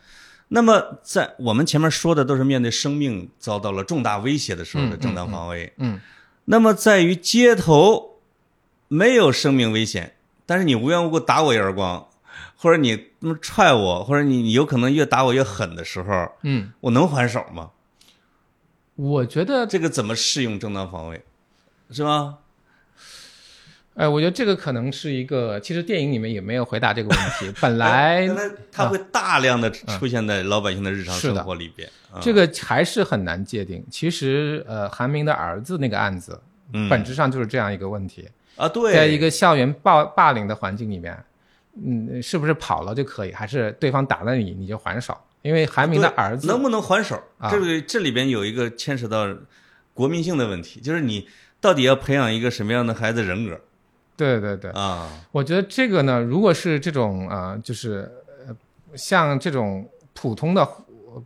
[0.50, 6.00] 那么在我们前面说的都是面对生命遭到了重大威胁的时候的嗯正当防卫，嗯
[6.46, 8.17] 那么在于街头
[8.88, 10.14] 没有生命危险，
[10.46, 12.08] 但是你无缘无故打我一耳光，
[12.56, 17.72] 或者你那么踹我，或者你你有可能越打我越狠的时候，嗯，我能还手吗？
[18.96, 21.24] 我觉得，这个怎么适用正当防卫，
[21.92, 22.40] 是吗？
[23.96, 27.52] 哎，我觉得这个可能是一个，其实电影里面也没有回答这个问题。
[27.60, 31.88] 本来原来它会大量的出现在老百姓的日常生活里边。
[32.12, 33.84] 啊这个还是很难界定。
[33.92, 36.40] 其实，呃，韩明的儿子那个案子，
[36.74, 38.28] 嗯本质上就是这样一个问题。
[38.58, 41.18] 啊，对，在一个校园霸霸凌的环境里面，
[41.86, 45.18] 嗯，是不是跑了就可以，还是对方打了你你就还手？
[45.44, 47.16] 因为韩明的儿子能不能还手？
[47.38, 49.28] 啊这个这里边有一个牵扯到
[49.94, 51.28] 国民性的问题，就是你
[51.62, 53.60] 到底要培养一个什么样的孩子人格
[54.18, 55.08] 对对对，啊？
[55.32, 58.12] 我觉得这个呢，如果是这种呃，就是
[58.48, 58.56] 呃，
[58.96, 60.68] 像这种普通的，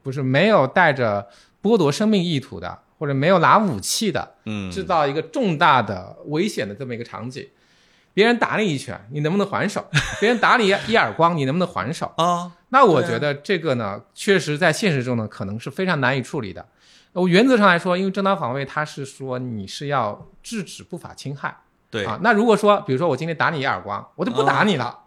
[0.03, 1.25] 不是没有带着
[1.63, 7.43] 剥夺生命意图的，或者没有拿武器的，嗯，制造一个重大的危险的这么一个场景，
[8.13, 9.83] 别人打你一拳，你能不能还手？
[10.19, 12.11] 别人打你一耳光，你能不能还手？
[12.17, 16.63] 啊，那我觉得这个呢，确实在现实中呢，可能是非常难以处理的。
[17.13, 21.57] 我原则上来说，因为正当防卫，它是说你是要制止不法侵害。
[21.89, 24.99] 对，啊，那如果说，比如说我今天打你一耳光，我就不打你了，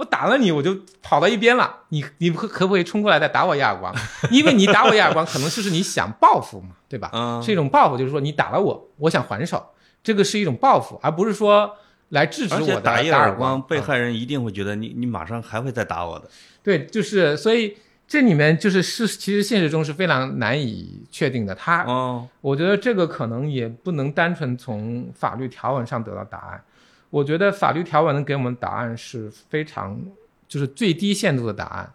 [0.00, 3.94] 我打了你，我就跑到一边了，你你可可不可以冲过来再打我一耳光？
[4.30, 7.10] 因为你打我一耳光，可能就是你想报复嘛，对吧？
[7.12, 9.62] 嗯是一种报复，就是说你打了我，我想还手，
[10.02, 11.76] 这个是一种报复，而不是说
[12.08, 16.26] 来制止我的打一耳耳光，被啊害人一定会觉得你你马上还会再打我的。
[16.62, 17.76] 对，就是所以
[18.08, 21.54] 这里面就是是其实现实中是非常难以确定的。
[21.54, 26.64] 他哦，我觉得这个可能也不能单纯从法律条文上得到答案。
[27.10, 30.00] 我觉得法律条文能给我们答案是非常
[30.48, 31.92] 就是最低限度的答案。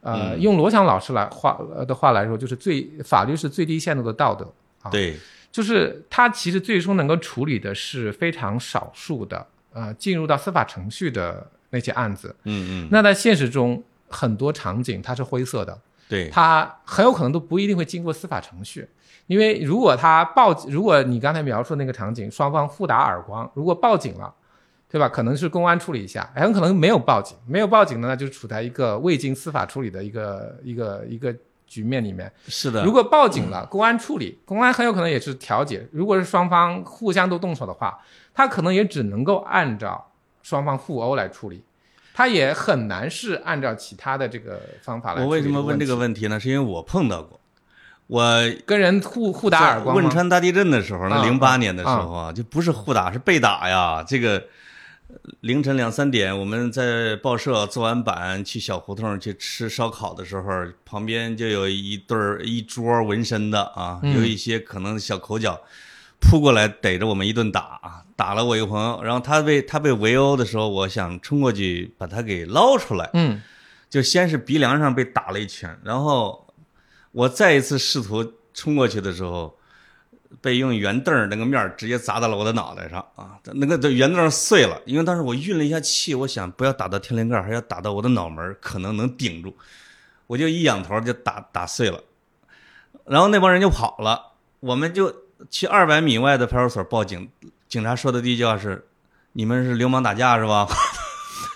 [0.00, 4.52] 呃，嗯用罗翔老师来话呃的话来说，就是最法律是最低限度的道德
[4.82, 5.16] 啊。，对，
[5.52, 12.34] 就是它其实最终能够处理的是非常少数的呃进入到司法程序的那些案子。
[12.44, 18.88] 嗯嗯，那在现实中，很多场景它是灰色的，对，它很有可能都不一定会经过司法程序，
[19.28, 24.34] 因为如果他报，如果你刚才描述那个场景，双方互打耳光，如果报警了，
[24.92, 25.08] 对吧？
[25.08, 31.34] 可能是公安处理一下，很可能没有报警，没有报警呢，那就处在一个未经司法处理的一个一个一个
[31.66, 32.30] 局面里面。
[32.46, 35.88] 是的，如果报警了，公安处理，公安很有可能也是调解。
[35.90, 37.98] 如果是双方互相都动手的话，
[38.34, 40.12] 他可能也只能够按照
[40.42, 41.62] 双方互殴来处理，
[42.12, 45.22] 他也很难是按照其他的这个方法来。
[45.22, 45.96] 我为什么问这个？
[45.96, 46.38] 问题呢？
[46.38, 47.40] 是因为我碰到过，
[48.08, 54.04] 我跟人互互打耳光吗汶川大地震的时候呢，啊零八年的时候啊，就不是互打，是被打呀。
[54.06, 54.42] 这个呃
[55.40, 60.50] 凌晨两三点，我们在报社做完版，去小胡同去吃烧烤的时候，
[60.84, 65.60] 旁边就有一对儿一桌纹身的啊，嗯有一些可能小口角，
[66.20, 73.10] 扑过来逮着我们一顿打啊，打了我一个朋友，然后他被他被围殴的时候，我想冲过去把他给捞出来。
[73.14, 73.40] 嗯
[73.88, 76.46] 就先是鼻梁上被打了一拳，然后
[77.10, 79.54] 我再一次试图冲过去的时候，
[80.42, 83.38] 被用圆凳那个面直接砸到了我的脑袋上啊！
[83.54, 89.56] 那个圆凳碎了，因为当时我运了一下气，我想不要打到天灵盖，还要打到我的脑门，可能能顶住，
[90.26, 92.02] 我就一仰头就打打碎了，
[93.06, 95.14] 然后那帮人就跑了，我们就
[95.48, 97.30] 去二百米外的派出所报警，
[97.68, 98.84] 警察说的第一句话是
[99.32, 100.66] ：“你们是流氓打架是吧？”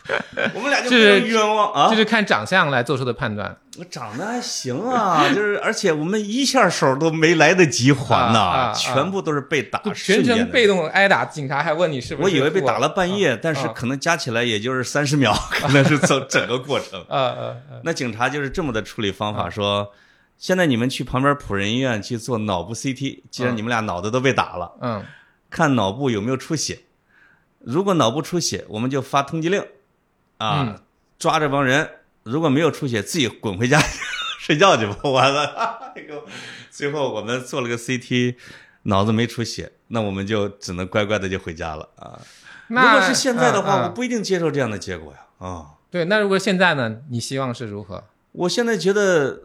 [0.54, 1.88] 我们俩就是冤枉啊！
[1.90, 3.58] 这是看长相来做出的判断。
[3.78, 12.24] 我长得还行啊， 就是而且我们一下手都没来得及还呢，啊啊啊全部都是被打全程被动挨打，警察还问你是不是？
[12.24, 17.04] 我以为被打了半夜，啊但是啊可能加起来也就是三十秒， 可能是走整个过程。
[17.08, 19.90] 呃呃呃，那警察就是这么的处理方法，说
[20.38, 25.04] 现在你们去旁边普仁医院去做脑部 CT，既然你们俩脑子都被打了，嗯
[25.50, 26.78] 看脑部有没有出血。
[27.60, 29.60] 如果脑部出血，我们就发通缉令，
[30.38, 30.78] 啊，嗯
[31.18, 31.88] 抓这帮人。
[32.26, 33.80] 如果没有出血，自己滚回家
[34.40, 34.96] 睡觉去吧。
[35.04, 36.22] 完了， 这个
[36.70, 38.34] 最后我们做了个 CT，
[38.82, 42.20] 脑子没出血，那我们就只能乖乖的就回家了啊。
[42.68, 45.18] 如果是现在的话，嗯嗯我不一定接受这样的结果呀。
[45.38, 46.96] 啊，对，那如果现在呢？
[47.10, 48.02] 你希望是如何？
[48.32, 49.40] 我现在觉得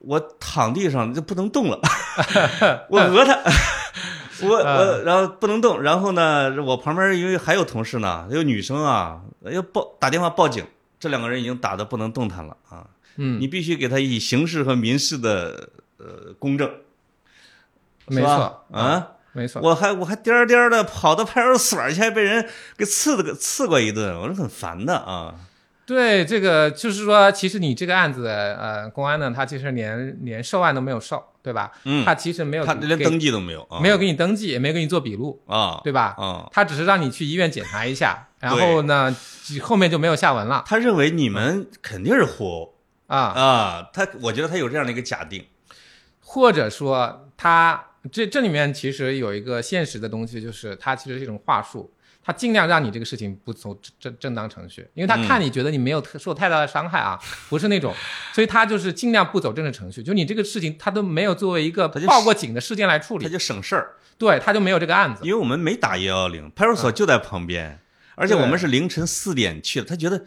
[0.00, 1.80] 我躺地上就不能动了，
[2.90, 3.40] 我讹他，
[4.42, 10.66] 我我然后不能动，然后呢，我旁边因为还有同事呢，有女生啊，要报打电话报警，
[10.98, 16.70] 这两个人已经打得不能动弹了啊，嗯，你必须给他以刑事和民事的呃公正，
[18.06, 19.12] 没错，啊。
[19.32, 19.60] 没错。
[19.62, 25.34] 我还我还颠颠的跑到派出所去，还被人给刺了个刺过一顿，我是很烦的啊。
[25.86, 31.70] 对，这个就是说，其实你这个案子，呃，公安呢，他其实连连受案都没有受，对吧？
[31.84, 36.16] 嗯，他其实没有他连登记都没有啊，没有给你登记，也没有给你做笔录，啊，对吧？
[36.18, 39.14] 啊，他只是让你去医院检查一下，然后呢，
[39.62, 42.74] 后面就没有下文了他认为你们肯定是互殴
[43.06, 43.18] 啊。
[43.18, 45.46] 啊，他我觉得他有这样的一个假定，
[46.18, 51.92] 或者说他这这里面其实有一个现实的东西，就是他其实是一种话术，
[52.26, 57.16] 他尽量让你这个事情不走正正正当程序，因为他看你觉得你没有特受太大的伤害啊，
[57.48, 57.94] 不是那种，
[58.32, 65.20] 所以他就是尽量不走正式程序，就你这个事情他都没有作为一个报过警的事件来处理，他就省事儿，对，他就没有这个案子。
[65.22, 67.78] 因为我们没打幺幺零，派出所就在旁边，
[68.16, 70.24] 而且我们是凌晨四点去的，他觉得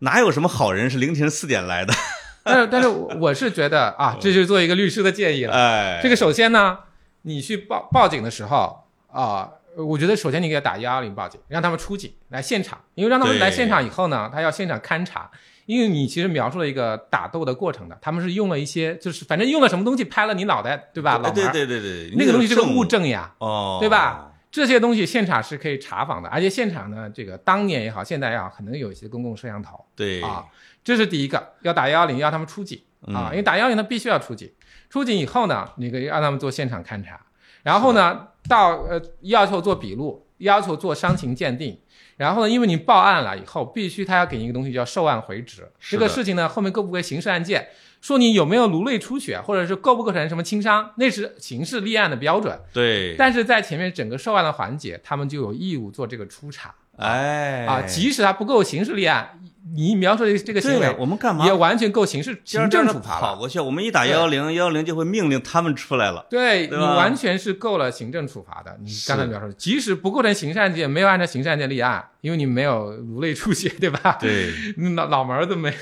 [0.00, 1.94] 哪有什么好人是凌晨四点来的，
[2.44, 5.54] 但是但是我是觉得啊，这就是做一个律师的建议了。
[5.54, 6.80] 哎，这个首先呢，
[7.22, 9.48] 你去报报警的时候啊、
[9.84, 15.30] 我觉得首先你给他打幺幺零报警，让他们出警来现场，因为让他们来现场以后呢，他要现场勘查，
[15.66, 21.18] 因为你其实描述了一个打斗的过程的，他们是用了一些就是反正用了什么东西拍了你脑袋，对吧？
[21.30, 24.32] 对对对对，那个东西是个物证呀，哦，对吧？
[24.50, 30.46] 这些东西现场是可以查访的，而且现场呢，这个当年也好，现在也好，可能有一些公共摄像头对啊，
[30.82, 34.50] 这是第一个，要打幺幺零，要他们出警啊，嗯因为打幺幺零他必须要出警，
[34.88, 37.20] 出警以后呢，你可以让他们做现场勘查，
[37.62, 41.78] 然后呢，到呃要求做笔录，要求做伤情鉴定，
[42.16, 47.68] 然后呢，因为你报案了以后，必须他要给你一个东西叫受案回执，这个事情呢，后面构不构刑事案件，
[48.00, 52.58] 说你有没有颅内出血，或者是构不构成什么轻伤，那是刑事立案的标准。
[52.72, 59.30] 对，但是在前面整个受案的环节，他们就有义务做这个初查哎啊，即使他不够刑事立案，
[59.74, 63.20] 你描述的这个行为我们干嘛也完全够刑事行政处罚了。
[63.20, 63.60] 跑过去？
[63.60, 66.26] 我们一打幺幺零，幺幺零就会命令他们出来了。
[66.28, 68.76] 对你完全是够了行政处罚的。
[68.82, 74.16] 你刚才描述，即使不构成刑事案件，没有按照刑事案件立案，因为你没有颅内出血，对吧？
[74.20, 74.52] 对，
[74.94, 75.72] 脑脑门儿都没，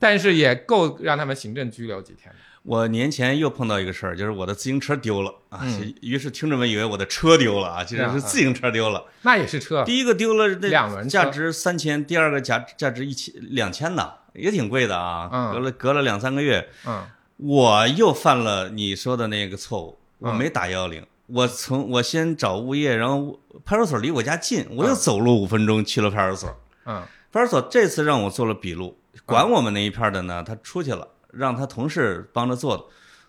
[0.00, 2.36] 但是也够让他们行政拘留几天的。
[2.64, 5.94] 我年前又碰到一个事儿，就是我的自行车丢了啊，嗯。
[6.00, 9.04] 于是听众们以为我的车丢了啊，其实是自行车丢了。
[9.20, 15.28] 那也是车，第一个丢了，那两轮价值三千，第二个价价值一千两千呢，也挺贵的啊。
[15.30, 15.52] 嗯。
[15.52, 17.04] 隔了隔了两三个月，嗯。
[17.36, 26.56] 我又犯了你说的那个错误，我嗯没打幺幺零，我从我先找物业，然后派出所离我家近，我又嗯走路五分钟去了派出所。
[26.86, 27.02] 嗯。
[27.30, 28.96] 派出所这次让我做了笔录，
[29.26, 32.84] 管我们那一片的呢，他出去了，让他同事帮着做的。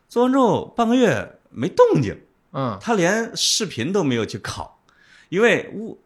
[0.08, 2.18] 做完之后半个月没动静，
[2.52, 4.70] 嗯他连视频都没有去拷，
[5.30, 6.00] 因为物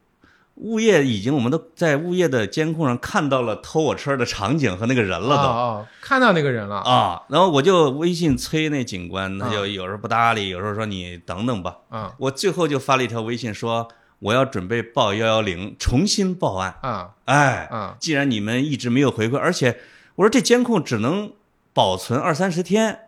[0.55, 5.43] 物业已经我们都在物业的监控上看到了偷我车的场景和那个人了都。
[5.43, 11.77] 哦哦，看到那个人了啊，然后我就微信催那警官，他啊就有时候不搭理，有时候说你等等吧。
[11.91, 13.87] 嗯我最后就发了一条微信说
[14.19, 16.75] 我要准备报幺幺零，重新报案。
[16.81, 19.79] 啊哎，啊既然你们一直没有回馈，而且
[20.15, 21.31] 我说这监控只能
[21.79, 23.07] 保存二三十天，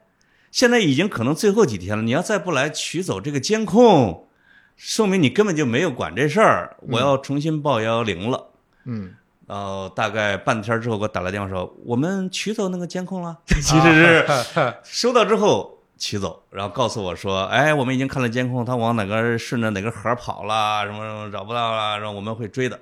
[0.49, 4.29] 现在已经可能最后几天了，你要再不来取走这个监控，
[4.77, 6.77] 说明你根本就没有管这事儿。
[6.87, 8.47] 我要重新报幺幺零了。
[8.85, 9.13] 嗯，
[9.45, 13.37] 然后大概半天之后给我打来电话说，我们取走那个监控了。
[13.45, 22.79] 其实是收到之后取走，然后告诉我说，哎，我们已经看了监控，他往哪个顺着哪个河跑了，什么什么找不到了，然后我们会追的。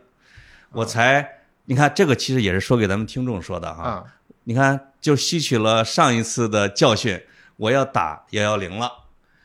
[0.72, 1.28] 我才，
[1.66, 4.06] 你看这个其实也是说给咱们听众说的哈。
[4.50, 7.22] 啊你看，就吸取了上一次的教训，
[7.56, 8.88] 我要打幺幺零了。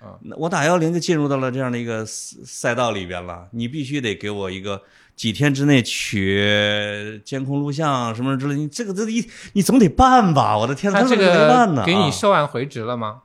[0.00, 3.46] 啊那我打幺幺零就进入到了这样的一个赛赛道里边了。
[3.52, 4.80] 你必须得给我一个
[5.14, 10.57] 几天之内取监控录像什么之类，你这个这一你总得办吧？
[10.57, 11.16] 我的天，怎他这？
[11.16, 13.23] 个给你啊授案回执了吗？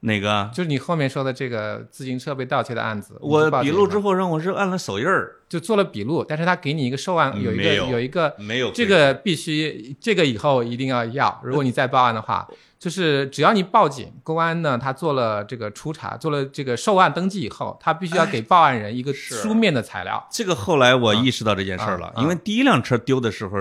[0.00, 0.48] 哪个？
[0.54, 11.40] 就是你后面说的这个自行车被盗窃的案子，我笔录之后让我是按了手印儿，就做了笔录，但是他给你一个受案，有一个有有一个没有这个必须，这个以后一定要要。
[11.42, 12.46] 如果你再报案的话，
[12.78, 20.28] 就是只要你报警，公安呢他做了这个初查，做了这个受案登记以后，他必须要给报案人一个书面的材料。
[20.30, 23.58] 这个后来我意识到这件事儿了，因为第一辆车丢的时候，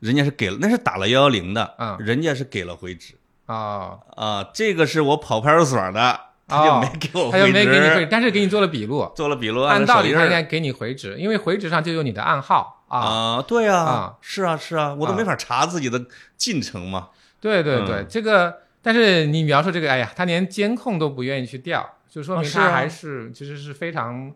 [0.00, 3.14] 人家是给了，那是打了幺幺零的，嗯人家是给了回执
[3.46, 9.10] 哦，啊，这个是我跑派出所的，他就哦没给我他就没给你回，但是给你做了笔录。
[9.14, 12.98] 做了笔录，按道理他应该给你回执，因为回执上就有你的暗号啊。
[12.98, 16.04] 啊，对呀、啊是啊是啊，我都啊没法查自己的
[16.36, 17.08] 进程嘛。
[17.40, 24.32] 对对对，嗯这个，但是你描述这个，哎呀，他连监控都不愿意去调，就说明他还是其实是非常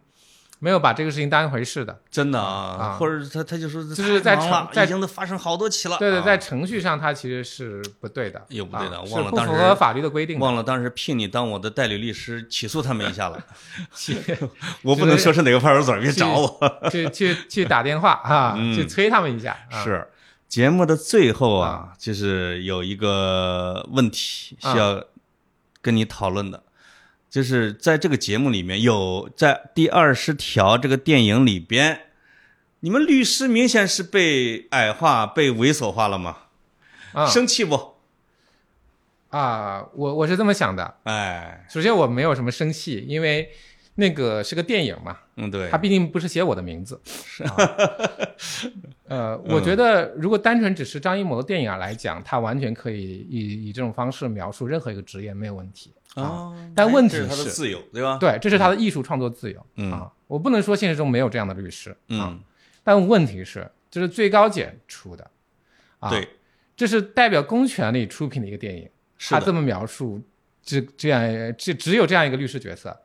[0.61, 2.01] 没有把这个事情当一回事的。
[2.11, 4.37] 真的啊，啊或者他他就说就是在
[4.73, 10.45] 在已经都发生好多起了，对对，啊在程序上他其实是不对的，有不对的啊忘了当时法律的规定的。
[10.45, 13.43] 忘了当时聘你当我的代理律师，起诉他们一下了。
[13.97, 14.17] 去
[14.83, 16.61] 我不能说是哪个派出所，别找我。
[16.91, 19.57] 去去去打电话啊，嗯去催他们一下。
[19.71, 20.07] 啊、是
[20.49, 25.03] 节目的最后啊，就是有一个问题需要
[25.81, 26.63] 跟你讨论的，
[27.31, 32.01] 就是在这个节目里面有在第二十条这个电影里边，
[32.81, 36.37] 你们律师明显是被矮化、被猥琐化了吗？
[37.13, 37.95] 啊生气不？
[39.29, 40.97] 啊，我我是这么想的。
[41.05, 43.53] 哎，首先我没有什么生气，因为
[44.01, 47.01] 那个是个电影嘛，嗯，对他，毕竟不是写我的名字。
[49.07, 55.93] 啊、呃，我觉得如果单纯只是张艺谋的电影来讲，他完全可以以以这种方式描述任何一个职业没有问题。
[56.15, 58.19] 啊，哦但问题这是他的自由，对吧？
[58.19, 59.67] 对，这是他的艺术创作自由。
[59.77, 61.91] 嗯啊，我不能说现实中没有这样的律师。
[61.91, 62.41] 啊，嗯，
[62.83, 65.31] 但问题是，这是最高检出的。
[66.01, 66.29] 啊，对，
[66.77, 68.89] 这是代表公权力出品的一个电影。
[69.19, 70.21] 是，他这么描述，
[70.63, 71.21] 这这样
[71.59, 72.99] 这只有这样一个律师角色，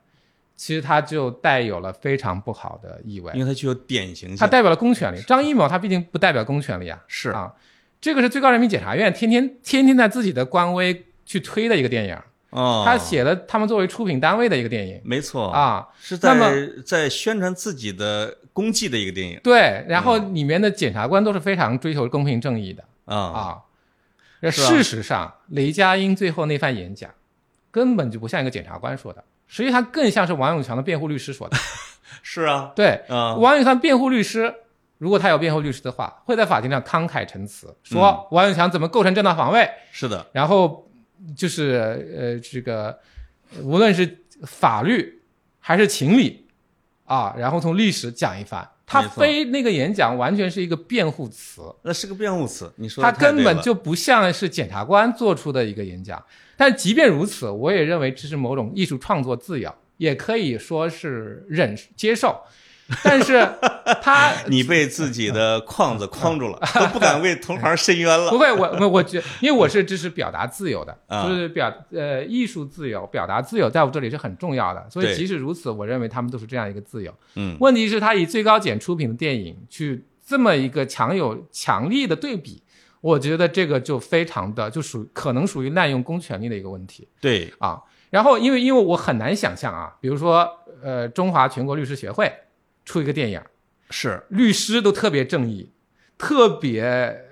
[0.56, 3.30] 其实它就带有了非常不好的意味。
[3.34, 6.98] 因为它具有典型性，它代表了公权力，张艺谋他毕竟不代表公权力啊。
[7.06, 7.30] 是。
[7.30, 7.54] 啊，
[8.00, 12.16] 这个是最高人民检察院天天天天在自己的官微去推的一个电影，
[12.50, 15.00] 哦，他写了他们作为出品单位的一个电影。
[15.04, 15.86] 没错，啊。
[16.00, 16.50] 是那么
[16.84, 19.40] 在在宣传自己的功绩的一个电影。
[19.42, 22.84] 对，然后里面的检察官都是非常追求公平正义的。
[23.06, 23.62] 啊，啊
[24.50, 27.10] 事实上，雷佳音最后那番演讲
[27.70, 31.56] 根本就不像一个检察官说的，实际上更像是王永强的辩护律师说的。
[32.22, 34.52] 是啊，对，啊，王永强辩护律师，
[34.98, 40.90] 如果他有辩护律师的话，会在法庭上慷慨陈词，说王永强怎么构成正当防卫，是的，然后
[41.36, 42.98] 就是呃这个
[43.62, 45.22] 无论是法律
[45.60, 46.48] 还是情理
[47.04, 56.24] 啊，然后从历史讲一番，他非那个演讲完全是一个辩护词，那是个辩护词，你说他根本就不像是检察官做出的一个演讲。
[56.56, 62.40] 但即便如此，我也认为这是某种艺术创作自由，也可以说是忍接受。
[63.02, 63.46] 但是
[64.00, 68.30] 他 你被自己的框子框住了，都不敢为同行伸冤了。
[68.32, 74.86] 不会，我我我觉，因为我是支持表达自由的，啊就是表呃艺术自由、表达自由，在我这里是很重要的。
[74.88, 77.12] 所以即使如此，我认为他们都是这样一个自由。
[77.34, 82.62] 嗯，问题是，他以最高检出品的电影去这么一个强有强力的对比，
[83.00, 87.80] 我觉得这个就非常的就属可能属于滥用公权力的一个问题对，啊。
[88.10, 90.48] 然后，因为因为我很难想象啊，比如说
[90.80, 92.32] 呃，中华全国律师协会
[92.86, 93.38] 出一个电影，
[93.90, 95.70] 是律师都特别正义，
[96.16, 96.82] 特别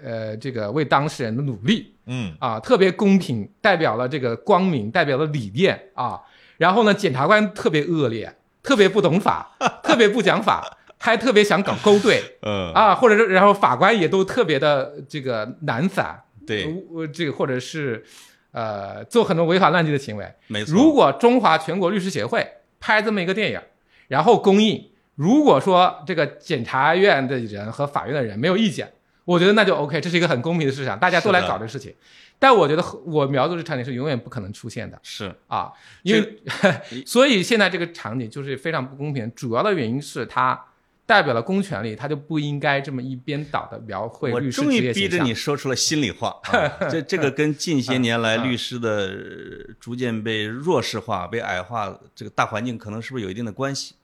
[0.04, 6.20] 呃这个为当事人的努力嗯，啊，特别公平，代表了这个光明，代表了理念啊。
[6.58, 18.04] 然后呢，检察官特别恶劣，特别不懂法， 特别不讲法，还特别想搞勾兑嗯，啊，或者是然后法官也都特别的这个懒散，对，呃，这个或者是
[18.52, 20.32] 呃做很多违法乱纪的行为。
[20.48, 20.74] 没错。
[20.74, 22.46] 如果中华全国律师协会
[22.78, 23.60] 拍这么一个电影，
[24.08, 28.92] 然后公映，如果说这个检察院的人和法院的人没有意见，
[29.24, 31.94] 我觉得那就 OK，这是一个很公平的市场，大家都来搞这个事情。
[32.38, 36.42] 但我觉得我描述的场景是永远不可能出现的是啊，因为
[37.06, 39.30] 所以现在这个场景就是非常不公平。
[39.34, 40.60] 主要的原因是它
[41.06, 45.08] 代表了公权力，它就不应该这么一边倒的描绘我律师终于逼。
[45.08, 53.94] 着你说出了心里话， 啊、这这个跟近些年来 律师的呃逐渐被弱势化、被矮化这个大环境，可能是不是有一定的关系？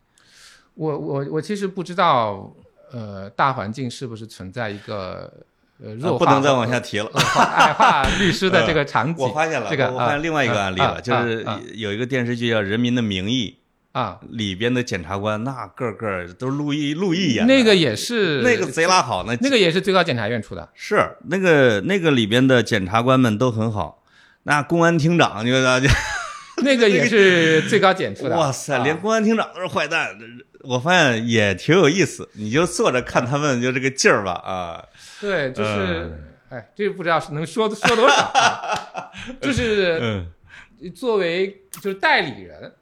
[0.81, 2.51] 我我我其实不知道，
[2.91, 5.31] 呃，大环境是不是存在一个
[5.78, 7.11] 呃啊弱化、不能再往下提了。
[7.14, 9.22] 矮化 律师的这个场景。
[9.22, 13.59] 我发现了，这个我发现另外一个案例了，啊就是有一个电视剧叫《人民的名义
[13.93, 20.66] 啊，》，里边的检察官那个个都是陆毅陆毅演的，那个也是那个贼拉好，那那个也是最高检察院出的。
[20.72, 24.03] 是那个那个里边的检察官们都很好，
[24.45, 25.89] 那公安厅长就就
[26.64, 28.37] 那个也是最高检出的。
[28.39, 30.16] 哇塞，啊连公安厅长都是坏蛋，
[30.64, 32.28] 我发现也挺有意思。
[32.34, 34.84] 你就坐着看他们就这个劲儿吧啊，
[35.20, 40.26] 对，就是嗯哎，这个不知道是能说说多少啊， 就是嗯，
[40.94, 42.72] 作为就是代理人。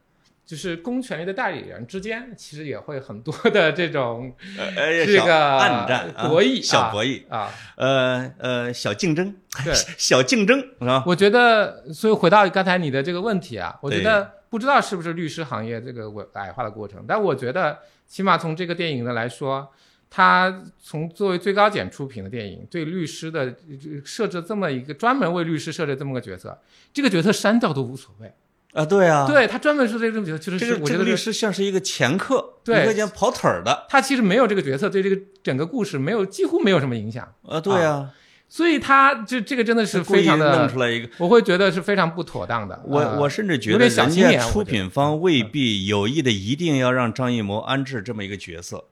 [0.48, 11.04] 就是公权力的代理人之间，其实也会很多的这种呃，这个暗战啊博弈啊小博弈，啊，呃呃，小竞争，对，小竞争是吧？
[11.06, 19.68] 我觉得，所以回到刚才你的这个问题啊，我觉得不知道是不是律师行业这个我矮化的过程，但我觉得起码从这个电影的来说，
[20.10, 26.58] 它从作为最高检出品的电影，对律师的呃设置这么一个专门为律师设置这么个角色，
[26.92, 28.32] 这个角色删掉都无所谓。
[28.74, 33.86] 啊，对啊，，对他专门设置这种角色，就是我觉得律师像是一个掮客，对一个讲跑腿儿的。
[33.88, 38.10] 他其实没有这个角色对这个整个故事没有几乎没有什么影响，啊，对啊，
[38.48, 41.08] 所以他就这个真的是非常的弄出，来一个。
[41.18, 42.82] 我会觉得是非常不妥当的。
[42.86, 48.84] 我呃我甚至觉得人家出品方未必有意的一定要让张艺谋安置这么一个角色，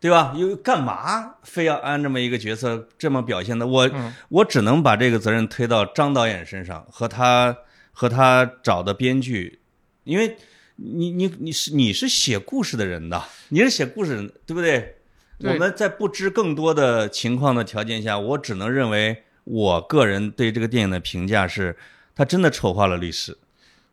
[0.00, 0.32] 对吧？
[0.34, 3.66] 因为干嘛非要安这么一个角色这么表现的？
[3.66, 7.54] 我嗯我只能把这个责任推到张导演身上和他
[7.92, 9.60] 和他找的编剧，
[10.04, 10.38] 因为
[10.76, 14.96] 你你你是你是写故事的人的，你是写故事人，对不对？
[15.44, 21.76] 我们在不知更多的情况的条件下，我只能认为我个人对这个电影的评价是，
[22.14, 23.36] 他真的丑化了律师。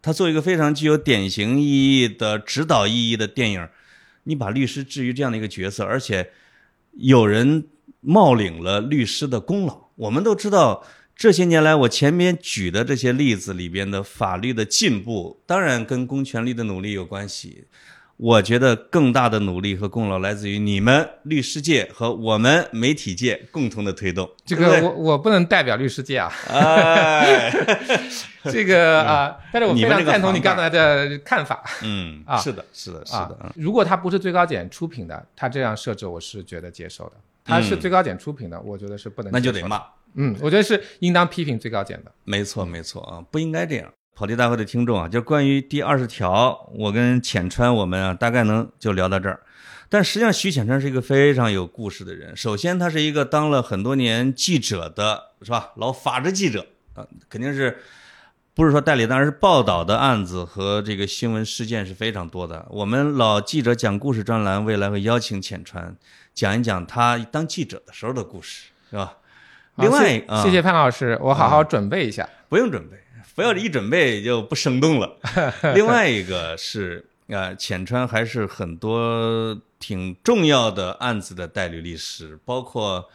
[0.01, 3.67] 他做一个非常具有典型意义的指导意义的电影，
[4.23, 6.31] 你把律师置于这样的一个角色，而且
[6.93, 7.67] 有人
[7.99, 9.89] 冒领了律师的功劳。
[9.95, 10.85] 我们都知道，
[11.15, 17.65] 这些年来我前面举的这些例子里边的法律的进步，当然跟公权力的努力有关系。
[18.21, 24.29] 我觉得更大的努力和功劳来自于你们律师界和我们媒体界共同的推动。
[24.43, 27.49] 这个我我不能代表律师界啊，哎，
[28.51, 33.49] 这个啊， 但是我非常赞同你刚才的看法嗯，啊是的，是的，是啊的，嗯。
[33.55, 37.13] 如果他不是最高检出品的，他这样设置我是觉得接受的。
[37.45, 39.51] 他是最高检出品的，我觉得是不能接受的。
[39.51, 39.81] 那就得骂。
[40.15, 42.11] 嗯，我觉得是应当批评最高检的。
[42.25, 43.89] 没错，没错啊，不应该这样。
[44.19, 49.39] 跑题大会的听众啊，就关于第二十条，我跟浅川我们啊，大概能就聊到这儿。
[49.87, 52.35] 但实际上，徐浅川是一个非常有故事的人。
[52.35, 55.71] 首先，他是一个当了很多年记者的，是吧？
[55.77, 56.65] 老法制记者
[56.95, 57.77] 啊，肯定是
[58.53, 62.67] 不是说代理，当然是报道的案子和这个新闻事件是非常多的。
[62.71, 65.95] 我们老记者讲故事专栏未来会邀请浅川
[66.33, 69.15] 讲一讲他当记者的时候的故事，是吧？
[69.77, 72.27] 另外啊谢谢潘老师，我好好准备一下。
[72.49, 72.97] 不用准备，
[73.39, 75.15] 不要一准备就不生动了。
[75.73, 83.09] 另外一个是啊，浅川还是很多挺重要的案子的代理律师，包括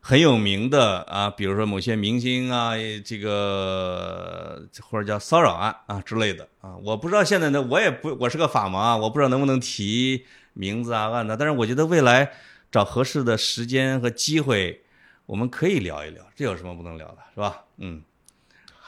[0.00, 6.76] 很有名的啊，比如说某些明星啊，这个或者叫骚扰案啊之类的啊。
[6.84, 12.30] 我不知道现在呢，我也不，我是个法盲啊，我不知道能不能提名字啊案子，但是我觉得未来
[12.70, 14.82] 找合适的时间和机会，
[15.24, 17.64] 我们可以聊一聊，这有什么不能聊的，是吧？
[17.78, 18.02] 嗯，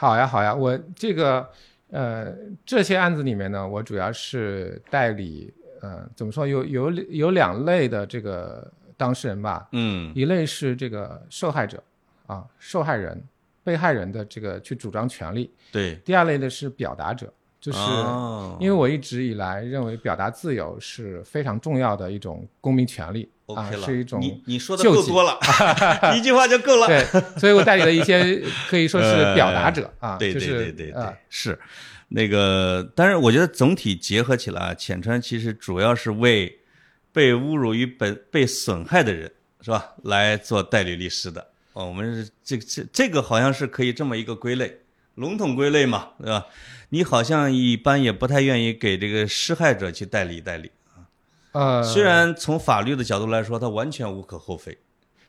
[0.05, 1.49] 好呀，好呀，我这个。
[1.91, 2.35] 呃，
[2.67, 6.45] 这些案子里面呢，我主要是代理，呃，怎么说？
[6.45, 11.81] 有有有两类的这个当事人吧，嗯，一类是这个受害者，
[12.27, 13.23] 啊，受害人、
[13.63, 15.95] 被害人的这个去主张权利，对。
[16.05, 17.33] 第二类呢是表达者，
[17.65, 17.79] 就是
[18.61, 23.27] 因为我一直以来认为表达自由是非常重要的一种公民权利。
[23.47, 25.39] 啊，是一种你你说的够多了，
[26.17, 26.87] 一句话就够了。
[26.87, 27.05] 对，
[27.39, 31.59] 所以我代理了一些可以说是表达者啊，对对对对对，是
[32.09, 32.91] 那个。
[32.95, 36.59] 但是我觉得总体结合起来，浅川其实主要是为
[37.13, 39.31] 被侮辱与被被损害的人
[39.61, 41.47] 是吧来做代理律师的。
[41.75, 44.79] 哦，我们这这这个好像是可以这么一个归类，
[45.17, 46.47] 笼统归类嘛，对吧？
[46.95, 51.03] 你好像一般也不太愿意给这个施害者去代理代理啊。
[51.51, 54.79] 呃，虽然从法律的角度来说，他完全无可厚非。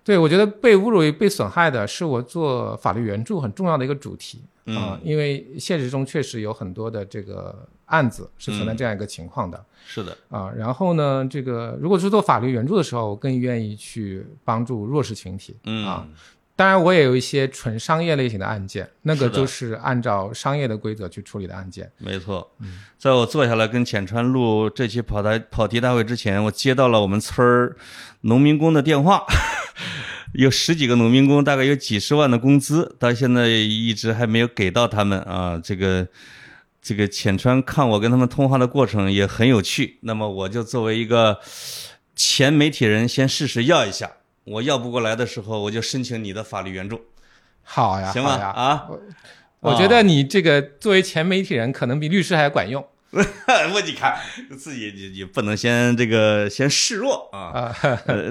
[0.04, 9.66] 对，我觉得被侮辱与被损害的是我做法律援助很重要的一个主题啊，因为现实中确实有很多的这个案子是存在这样一个情况的。
[9.88, 16.08] 是的啊，然后呢，这个如果是做法律援助的时候，我更愿意去帮助弱势群体啊。
[16.58, 21.92] 当然，我也有一些纯商业类型的案件，那个就是按照商业的规则去处理的案件。
[21.98, 22.50] 没错，
[22.98, 27.76] 在我坐下来跟浅川录这期跑台跑题大会之前，我接到了我们村儿
[28.22, 29.26] 农民工的电话，
[30.34, 35.60] 有十几个农民工，大概有几十万的工资，到现在一直还没有给到他们啊。
[35.62, 36.08] 这个
[36.82, 41.38] 这个浅川看我跟他们通话的过程也很有趣，那么我就作为一个
[42.16, 44.10] 前媒体人，先试试要一下。
[44.46, 47.02] 我要不过来的时候，我就申请你的法律援助。
[47.64, 48.88] 好呀，行吧啊！
[49.60, 52.86] 我觉得你这个作为前媒体人，可能比律师还管用。
[53.16, 54.18] 我你看
[54.58, 57.74] 自己也也不能先这个先示弱啊。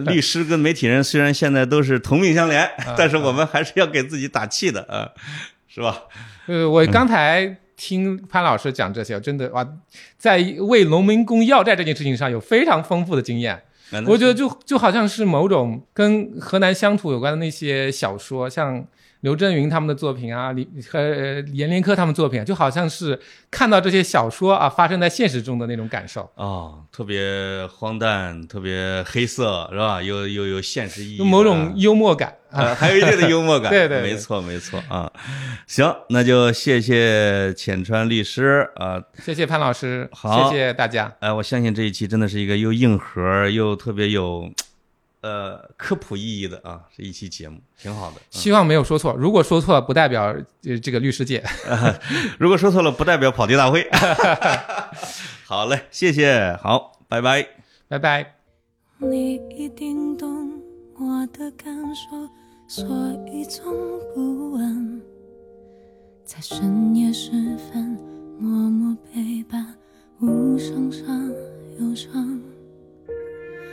[0.07, 5.11] 律师跟媒体人虽然现在都是同命相连， 但是我们还是要给自己打气的啊，
[5.67, 6.03] 是吧？
[6.47, 9.67] 呃，我刚才听潘老师讲这些，真的哇，
[10.17, 13.65] 在为农民工要债这件事情上有非常丰富的经验。
[14.07, 18.85] 我觉得就就好像是某种跟河南乡土有关的那些小说，像。
[19.25, 21.01] 刘震云他们的作品啊，李和
[21.55, 23.19] 阎连科他们作品，就好像是
[23.51, 30.03] 看到这些小说啊发生在现实中的那种感受啊，特别荒诞，特别黑色，是吧？
[30.03, 35.11] 又又有现实意义，某种幽默感啊，还有一定的幽默感， 对对，没错没错啊。
[35.67, 41.11] 行，那就谢谢浅川律师啊，谢谢潘老师，好，谢谢大家。
[41.21, 44.53] 哎，我相信这一期真的是一个又硬核又特别有。
[45.25, 48.17] 呃，科普意义的啊，这一期节目，挺好的。
[48.29, 51.41] 希望没有说错，如果说错了，不代表呃这个律师界；
[52.39, 53.89] 如果说错了，不代表跑题大会。
[55.49, 57.47] 好嘞，谢谢，好，拜拜，
[57.89, 58.35] 拜拜。
[58.99, 60.61] 你一定懂
[60.99, 62.29] 我的感受，
[62.69, 62.87] 所
[63.33, 63.73] 以从
[64.15, 65.01] 不问。
[66.23, 67.31] 在深夜时
[67.73, 67.99] 分，
[68.39, 69.75] 默默陪伴，
[70.21, 71.31] 无声伤
[71.81, 72.54] 忧伤。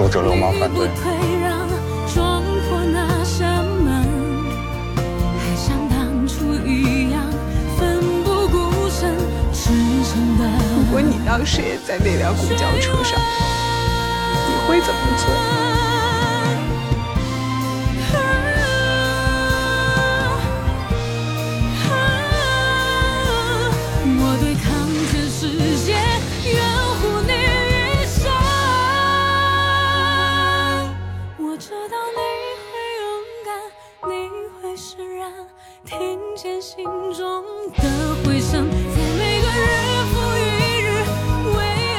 [0.00, 0.88] 阻止流氓犯罪。
[10.74, 13.20] 如果你当时也在那辆公交车上，
[14.48, 15.69] 你会怎么做？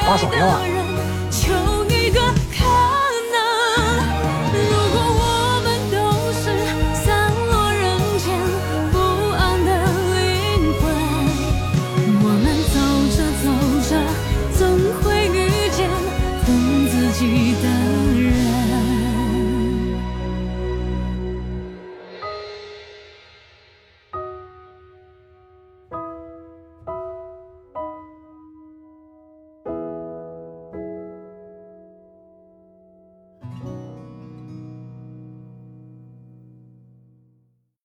[0.04, 0.91] 发什么呀？